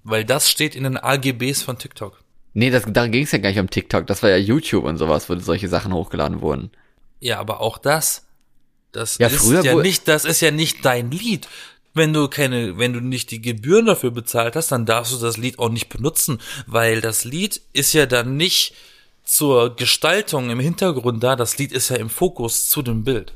[0.05, 2.23] weil das steht in den AGBs von TikTok.
[2.53, 4.97] Nee, das, da ging es ja gar nicht um TikTok, das war ja YouTube und
[4.99, 6.71] sowas, wo solche Sachen hochgeladen wurden.
[7.21, 8.27] Ja, aber auch das,
[8.93, 11.49] das Ja, ist ja nicht, das ist ja nicht dein Lied.
[11.93, 15.37] Wenn du keine, wenn du nicht die Gebühren dafür bezahlt hast, dann darfst du das
[15.37, 18.75] Lied auch nicht benutzen, weil das Lied ist ja dann nicht
[19.25, 23.33] zur Gestaltung im Hintergrund da, das Lied ist ja im Fokus zu dem Bild.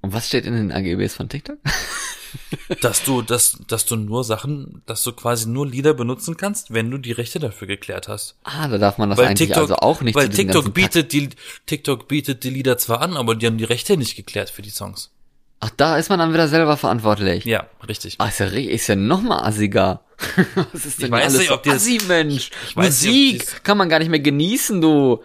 [0.00, 1.58] Und was steht in den AGBs von TikTok?
[2.80, 6.90] Dass du, dass, dass du nur Sachen, dass du quasi nur Lieder benutzen kannst, wenn
[6.90, 8.36] du die Rechte dafür geklärt hast.
[8.42, 11.28] Ah, da darf man das Weil eigentlich TikTok, also auch nicht weil TikTok bietet die,
[11.66, 14.70] TikTok bietet die Lieder zwar an, aber die haben die Rechte nicht geklärt für die
[14.70, 15.13] Songs.
[15.60, 17.44] Ach, da ist man dann wieder selber verantwortlich.
[17.44, 18.16] Ja, richtig.
[18.18, 20.02] Ach, ist ja, ist ja noch mal assiger.
[20.72, 22.50] Was ist denn Ich weiß alles nicht, so ob die das- assi, Mensch?
[22.68, 25.22] ich weiß nicht, Musik die's- kann man gar nicht mehr genießen, du.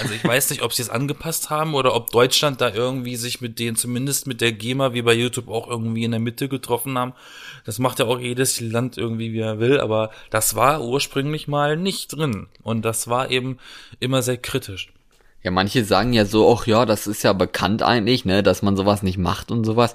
[0.00, 3.40] Also ich weiß nicht, ob sie es angepasst haben oder ob Deutschland da irgendwie sich
[3.40, 6.96] mit denen, zumindest mit der GEMA, wie bei YouTube auch irgendwie in der Mitte getroffen
[6.96, 7.14] haben.
[7.64, 11.76] Das macht ja auch jedes Land irgendwie, wie er will, aber das war ursprünglich mal
[11.76, 12.46] nicht drin.
[12.62, 13.58] Und das war eben
[13.98, 14.92] immer sehr kritisch.
[15.42, 18.76] Ja, manche sagen ja so, ach ja, das ist ja bekannt eigentlich, ne, dass man
[18.76, 19.94] sowas nicht macht und sowas.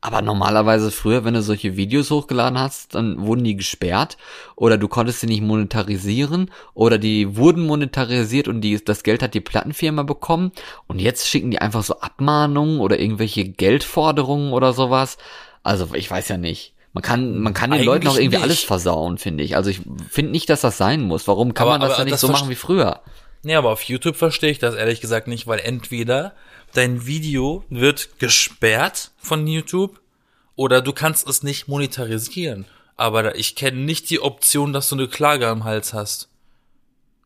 [0.00, 4.16] Aber normalerweise früher, wenn du solche Videos hochgeladen hast, dann wurden die gesperrt
[4.54, 9.34] oder du konntest sie nicht monetarisieren oder die wurden monetarisiert und die, das Geld hat
[9.34, 10.52] die Plattenfirma bekommen
[10.86, 15.18] und jetzt schicken die einfach so Abmahnungen oder irgendwelche Geldforderungen oder sowas.
[15.64, 16.74] Also ich weiß ja nicht.
[16.92, 18.44] Man kann, man kann den Eigentlich Leuten auch irgendwie nicht.
[18.44, 19.56] alles versauen, finde ich.
[19.56, 21.26] Also ich finde nicht, dass das sein muss.
[21.26, 23.00] Warum kann Aber- man das aber dann nicht das so machen wie früher?
[23.42, 26.34] Nee, aber auf YouTube verstehe ich das ehrlich gesagt nicht, weil entweder
[26.74, 30.00] dein Video wird gesperrt von YouTube
[30.56, 32.64] oder du kannst es nicht monetarisieren.
[32.96, 36.28] Aber ich kenne nicht die Option, dass du eine Klage am Hals hast.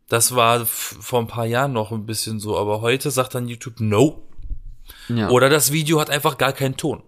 [0.08, 3.78] Das war vor ein paar Jahren noch ein bisschen so, aber heute sagt dann YouTube
[3.78, 4.22] no.
[5.08, 5.30] Ja.
[5.30, 7.02] Oder das Video hat einfach gar keinen Ton.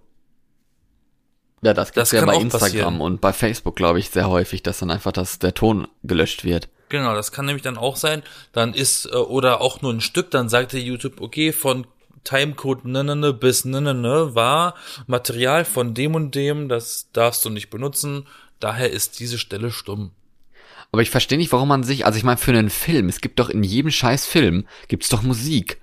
[1.62, 3.00] Ja, das gibt's Das ja kann bei auch Instagram passieren.
[3.00, 6.68] und bei Facebook, glaube ich, sehr häufig, dass dann einfach das, der Ton gelöscht wird.
[6.92, 8.22] Genau, das kann nämlich dann auch sein.
[8.52, 11.86] Dann ist, äh, oder auch nur ein Stück, dann sagt der YouTube, okay, von
[12.22, 14.74] Timecode ne, ne, ne bis ne, ne, ne war
[15.06, 18.26] Material von dem und dem, das darfst du nicht benutzen.
[18.60, 20.10] Daher ist diese Stelle stumm.
[20.92, 23.38] Aber ich verstehe nicht, warum man sich, also ich meine, für einen Film, es gibt
[23.38, 25.80] doch in jedem scheiß Film, gibt's doch Musik.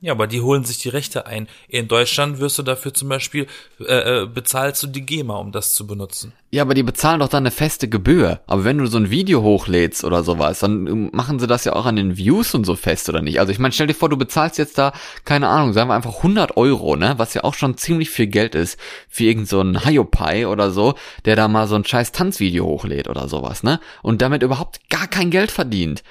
[0.00, 1.48] Ja, aber die holen sich die Rechte ein.
[1.66, 3.48] In Deutschland wirst du dafür zum Beispiel,
[3.80, 6.32] äh, äh, bezahlst du die GEMA, um das zu benutzen.
[6.52, 8.40] Ja, aber die bezahlen doch dann eine feste Gebühr.
[8.46, 11.72] Aber wenn du so ein Video hochlädst oder sowas, dann ähm, machen sie das ja
[11.72, 13.40] auch an den Views und so fest, oder nicht?
[13.40, 14.92] Also ich meine, stell dir vor, du bezahlst jetzt da,
[15.24, 17.14] keine Ahnung, sagen wir einfach 100 Euro, ne?
[17.16, 18.78] Was ja auch schon ziemlich viel Geld ist
[19.08, 20.94] für irgend so Hiopai oder so,
[21.24, 23.80] der da mal so ein scheiß Tanzvideo hochlädt oder sowas, ne?
[24.02, 26.04] Und damit überhaupt gar kein Geld verdient.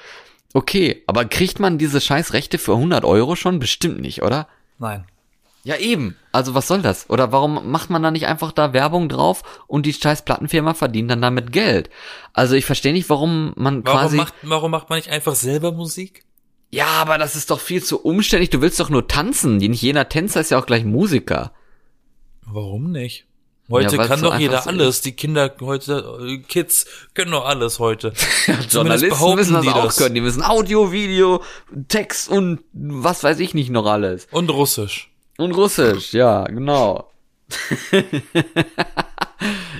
[0.57, 3.59] Okay, aber kriegt man diese scheiß Rechte für 100 Euro schon?
[3.59, 4.47] Bestimmt nicht, oder?
[4.79, 5.05] Nein.
[5.63, 6.15] Ja, eben.
[6.31, 7.11] Also was soll das?
[7.11, 11.11] Oder warum macht man da nicht einfach da Werbung drauf und die scheiß Plattenfirma verdient
[11.11, 11.91] dann damit Geld?
[12.33, 14.17] Also ich verstehe nicht, warum man Warum quasi...
[14.17, 16.23] macht, warum macht man nicht einfach selber Musik?
[16.71, 18.49] ja, aber das ist doch viel zu umständlich.
[18.49, 19.57] Du willst doch nur tanzen.
[19.57, 21.51] Nicht jeder Tänzer ist ja auch gleich Musiker.
[22.47, 23.27] Warum nicht?
[23.69, 25.01] Heute Ja, kann doch jeder alles.
[25.01, 28.13] Die Kinder heute, äh, Kids können doch alles heute.
[28.69, 29.97] Zumindest Journalisten müssen das die auch das.
[29.97, 30.15] können.
[30.15, 31.43] Die müssen Audio, Video,
[31.89, 34.27] Text und was weiß ich nicht noch alles.
[34.31, 35.11] Und Russisch.
[35.37, 37.11] Und Russisch, ja, genau.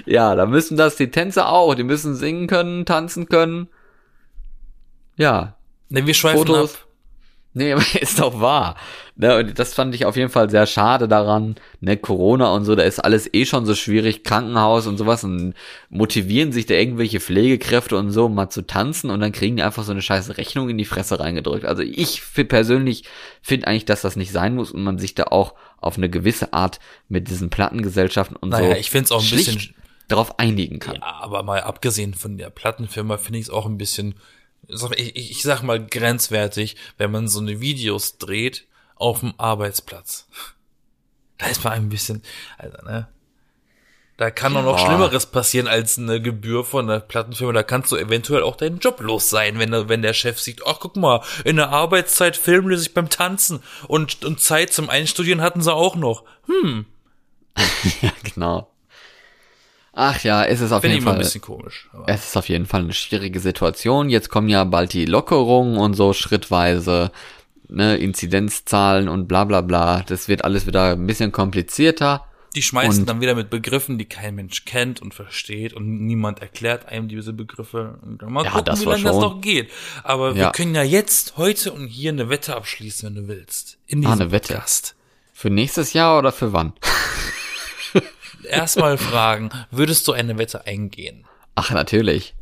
[0.05, 1.73] ja, da müssen das die Tänzer auch.
[1.75, 3.69] Die müssen singen können, tanzen können.
[5.17, 5.53] Ja,
[5.89, 6.75] Ne, wir schweifen Fotos.
[6.75, 6.87] ab.
[7.53, 8.75] Nee, aber ist doch wahr.
[9.19, 11.55] Ne, und das fand ich auf jeden Fall sehr schade daran.
[11.81, 15.55] Ne, Corona und so, da ist alles eh schon so schwierig, Krankenhaus und sowas und
[15.89, 19.63] motivieren sich da irgendwelche Pflegekräfte und so, um mal zu tanzen und dann kriegen die
[19.63, 21.65] einfach so eine scheiß Rechnung in die Fresse reingedrückt.
[21.65, 23.05] Also ich persönlich
[23.41, 26.53] finde eigentlich, dass das nicht sein muss und man sich da auch auf eine gewisse
[26.53, 29.73] Art mit diesen Plattengesellschaften und Naja, so ich find's auch ein bisschen-
[30.09, 30.95] darauf einigen kann.
[30.95, 34.15] Ja, aber mal abgesehen von der Plattenfirma finde ich es auch ein bisschen,
[34.95, 38.67] ich ich sag mal grenzwertig, wenn man so eine Videos dreht
[38.99, 40.27] auf dem Arbeitsplatz.
[41.37, 42.23] Da ist man ein bisschen,
[42.57, 43.07] also, ne?
[44.17, 44.79] Da kann doch noch.
[44.79, 47.53] Schlimmeres passieren als eine Gebühr von einer Plattenfirma.
[47.53, 50.61] Da kannst du eventuell auch deinen Job los sein, wenn, der- wenn der Chef sieht,
[50.65, 54.89] ach guck mal, in der Arbeitszeit filmen die sich beim Tanzen und, und Zeit zum
[54.89, 56.23] Einstudieren hatten sie auch noch.
[58.01, 58.71] Ja, genau.
[59.93, 61.23] Ach ja, es ist auf Finde ich jeden immer ein Fall.
[61.23, 61.89] bisschen komisch.
[62.05, 64.09] Es ist auf jeden Fall eine schwierige Situation.
[64.09, 67.11] Jetzt kommen ja bald die Lockerungen und so schrittweise,
[67.69, 70.03] ne, Inzidenzzahlen und bla bla bla.
[70.03, 72.25] Das wird alles wieder ein bisschen komplizierter.
[72.55, 76.39] Die schmeißen Und- dann wieder mit Begriffen, die kein Mensch kennt und versteht und niemand
[76.41, 77.99] erklärt einem diese Begriffe.
[78.25, 79.69] Mal Ja, gucken, das wie lange das noch geht.
[80.03, 80.51] Aber wir Ja.
[80.51, 83.77] können ja jetzt, heute und hier eine Wette abschließen, wenn du willst.
[83.87, 84.53] In Ah, diesem eine Wette.
[84.53, 84.95] Podcast.
[85.33, 86.73] Für nächstes Jahr oder für wann?
[88.49, 91.25] Erstmal fragen, würdest du eine Wette eingehen?
[91.55, 92.33] Ach, natürlich.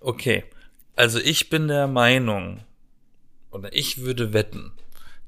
[0.00, 0.44] Okay.
[0.96, 2.60] Also ich bin der Meinung,
[3.54, 4.72] oder ich würde wetten,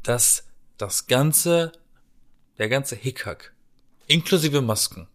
[0.03, 0.45] dass
[0.77, 1.73] das ganze,
[2.59, 3.53] der ganze Hickhack,
[4.09, 5.07] inklusive Masken,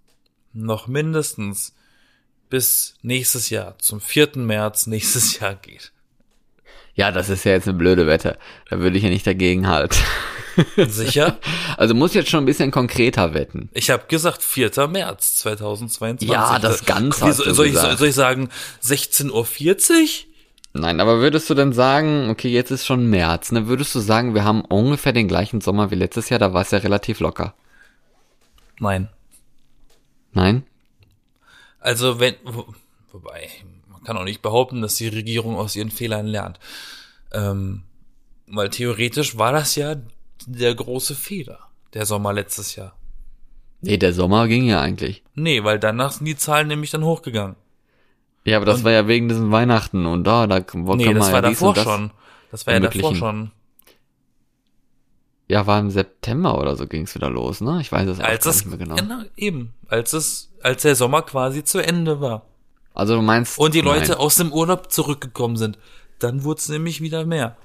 [0.54, 1.76] noch mindestens
[2.50, 4.30] bis nächstes Jahr, zum 4.
[4.36, 5.92] März nächstes Jahr geht.
[6.94, 8.38] Ja, das ist ja jetzt eine blöde Wette.
[8.70, 9.96] Da würde ich ja nicht dagegen halten.
[10.76, 11.40] Sicher?
[11.78, 13.70] Also muss jetzt schon ein bisschen konkreter wetten.
[13.74, 14.88] Ich habe gesagt 4.
[14.88, 16.30] März 2022.
[16.30, 18.50] Ja, das Ganze Wie, soll, soll, ich, soll ich sagen
[18.84, 20.31] 16.40 Uhr?
[20.74, 23.68] Nein, aber würdest du denn sagen, okay, jetzt ist schon März, ne?
[23.68, 26.72] Würdest du sagen, wir haben ungefähr den gleichen Sommer wie letztes Jahr, da war es
[26.72, 27.54] ja relativ locker.
[28.80, 29.10] Nein.
[30.32, 30.64] Nein?
[31.80, 32.66] Also wenn, wo,
[33.12, 33.50] wobei,
[33.92, 36.60] man kann auch nicht behaupten, dass die Regierung aus ihren Fehlern lernt.
[37.34, 37.84] Ähm,
[38.48, 39.96] weil theoretisch war das ja
[40.46, 41.60] der große Fehler,
[41.94, 42.96] der Sommer letztes Jahr.
[43.82, 45.24] Nee, der Sommer ging ja eigentlich.
[45.34, 47.56] Nee, weil danach sind die Zahlen nämlich dann hochgegangen.
[48.44, 51.26] Ja, aber das war ja wegen diesen Weihnachten und da, da wo Nee, kann das
[51.26, 51.84] man war ja davor und das.
[51.84, 52.12] schon.
[52.52, 53.52] Das war ja davor schon.
[55.48, 57.80] Ja, war im September oder so ging's wieder los, ne?
[57.82, 58.96] Ich weiß es auch Als es, nicht mehr genau.
[58.96, 62.44] genau, eben, als es, als der Sommer quasi zu Ende war.
[62.94, 64.18] Also du meinst Und die Leute Nein.
[64.20, 65.78] aus dem Urlaub zurückgekommen sind.
[66.20, 67.58] Dann wurde es nämlich wieder mehr.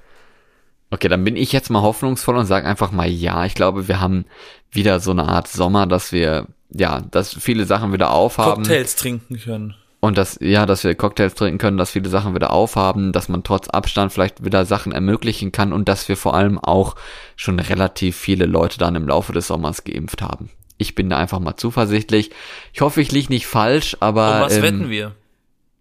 [0.89, 3.45] Okay, dann bin ich jetzt mal hoffnungsvoll und sage einfach mal ja.
[3.45, 4.25] Ich glaube, wir haben
[4.71, 9.37] wieder so eine Art Sommer, dass wir ja, dass viele Sachen wieder aufhaben Cocktails trinken
[9.37, 9.75] können.
[10.07, 13.43] Und dass ja, dass wir Cocktails trinken können, dass viele Sachen wieder aufhaben, dass man
[13.43, 16.95] trotz Abstand vielleicht wieder Sachen ermöglichen kann und dass wir vor allem auch
[17.35, 20.49] schon relativ viele Leute dann im Laufe des Sommers geimpft haben.
[20.77, 22.31] Ich bin da einfach mal zuversichtlich.
[22.73, 25.15] Ich hoffe, ich liege nicht falsch, aber Und was ähm, wetten wir?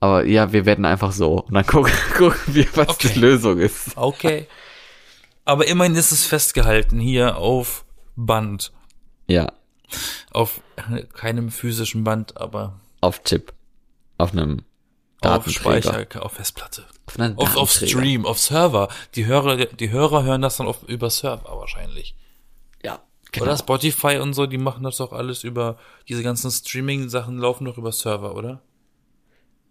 [0.00, 1.42] Aber ja, wir werden einfach so.
[1.42, 3.10] Und dann gucken, gucken wir, was Okay.
[3.14, 3.96] die Lösung ist.
[3.96, 4.46] Okay.
[5.44, 7.84] Aber immerhin ist es festgehalten hier auf
[8.16, 8.72] Band.
[9.26, 9.52] Ja.
[10.32, 10.60] Auf
[11.14, 13.52] keinem physischen Band, aber Auf Chip.
[14.18, 14.62] Auf einem
[15.20, 15.48] auf.
[15.48, 16.84] Speicher, auf Festplatte.
[17.06, 17.72] Auf, Auf, auf.
[17.72, 18.88] Stream, auf Server.
[19.14, 22.14] Die Hörer, die Hörer hören das dann auf, über Server wahrscheinlich.
[22.82, 23.00] Ja,
[23.32, 23.46] genau.
[23.46, 27.78] Oder Spotify und so, die machen das doch alles über, diese ganzen Streaming-Sachen laufen doch
[27.78, 28.62] über Server, oder?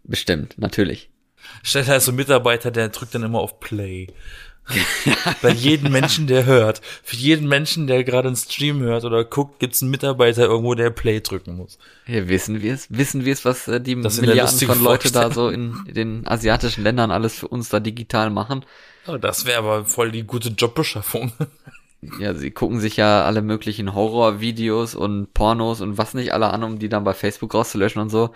[0.04, 1.10] Bestimmt, natürlich.
[1.64, 4.08] Stell dir also einen Mitarbeiter, der drückt dann immer auf Play.
[5.42, 9.60] Bei jedem Menschen, der hört, für jeden Menschen, der gerade einen Stream hört oder guckt,
[9.60, 11.78] gibt's einen Mitarbeiter irgendwo, der Play drücken muss.
[12.06, 15.32] Hier wissen wir es, wissen wir es, was äh, die Das Milliarden von Leute da
[15.32, 18.66] so in den asiatischen Ländern alles für uns da digital machen.
[19.08, 21.32] Oh, das wäre aber voll die gute Jobbeschaffung.
[22.20, 26.64] Ja, sie gucken sich ja alle möglichen Horrorvideos und Pornos und was nicht alle an,
[26.64, 28.30] um die dann bei Facebook rauszulöschen und so.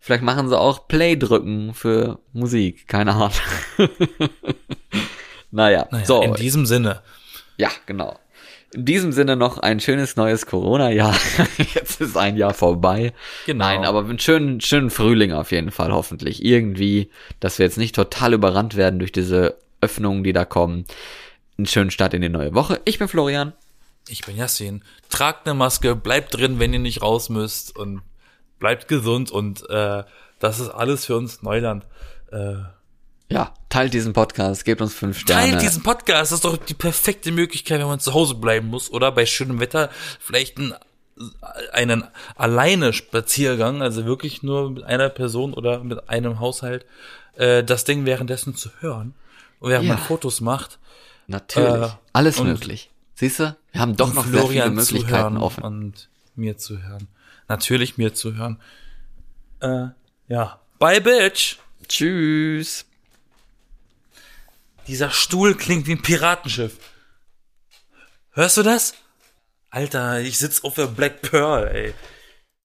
[0.00, 3.30] Vielleicht machen sie auch Play drücken für Musik, keine Ahnung.
[5.56, 7.00] naja, Naja, so, in diesem Sinne.
[7.56, 8.18] ja, genau.
[8.74, 11.16] In diesem Sinne noch ein schönes neues Corona-Jahr.
[11.74, 13.14] Jetzt ist ein Jahr vorbei.
[13.46, 13.64] Genau.
[13.64, 16.44] Nein, aber einen schönen, schönen Frühling auf jeden Fall, hoffentlich.
[16.44, 20.84] Irgendwie, dass wir jetzt nicht total überrannt werden durch diese Öffnungen, die da kommen.
[21.56, 22.80] Einen schönen Start in die neue Woche.
[22.84, 23.54] Ich bin Florian.
[24.08, 24.82] Ich bin Yassin.
[25.08, 28.02] Tragt eine Maske, bleibt drin, wenn ihr nicht raus müsst und
[28.58, 30.02] bleibt gesund und äh,
[30.38, 31.86] das ist alles für uns Neuland.
[32.30, 32.56] Äh,
[33.28, 35.50] Ja, teilt diesen Podcast, gebt uns fünf Sterne.
[35.50, 38.90] Teilt diesen Podcast, das ist doch die perfekte Möglichkeit, wenn man zu Hause bleiben muss
[38.90, 40.74] oder bei schönem Wetter vielleicht einen,
[41.72, 42.04] einen
[42.36, 46.86] alleine Spaziergang, also wirklich nur mit einer Person oder mit einem Haushalt,
[47.34, 49.14] äh, das Ding währenddessen zu hören
[49.58, 49.94] und während Ja.
[49.94, 50.78] man Fotos macht.
[51.26, 51.90] Natürlich.
[51.90, 52.90] Äh, Alles möglich.
[53.16, 53.56] Siehst du?
[53.72, 55.64] Wir haben doch noch sehr viele Florian Möglichkeiten offen.
[55.64, 57.08] Und mir zu hören.
[57.48, 58.60] Natürlich mir zu hören.
[59.60, 59.86] Äh,
[60.28, 60.60] ja.
[60.78, 61.56] Bye, Bitch!
[61.88, 62.84] Tschüss.
[64.86, 66.78] Dieser Stuhl klingt wie ein Piratenschiff.
[68.32, 68.94] Hörst du das?
[69.70, 71.94] Alter, ich sitz auf der Black Pearl, ey.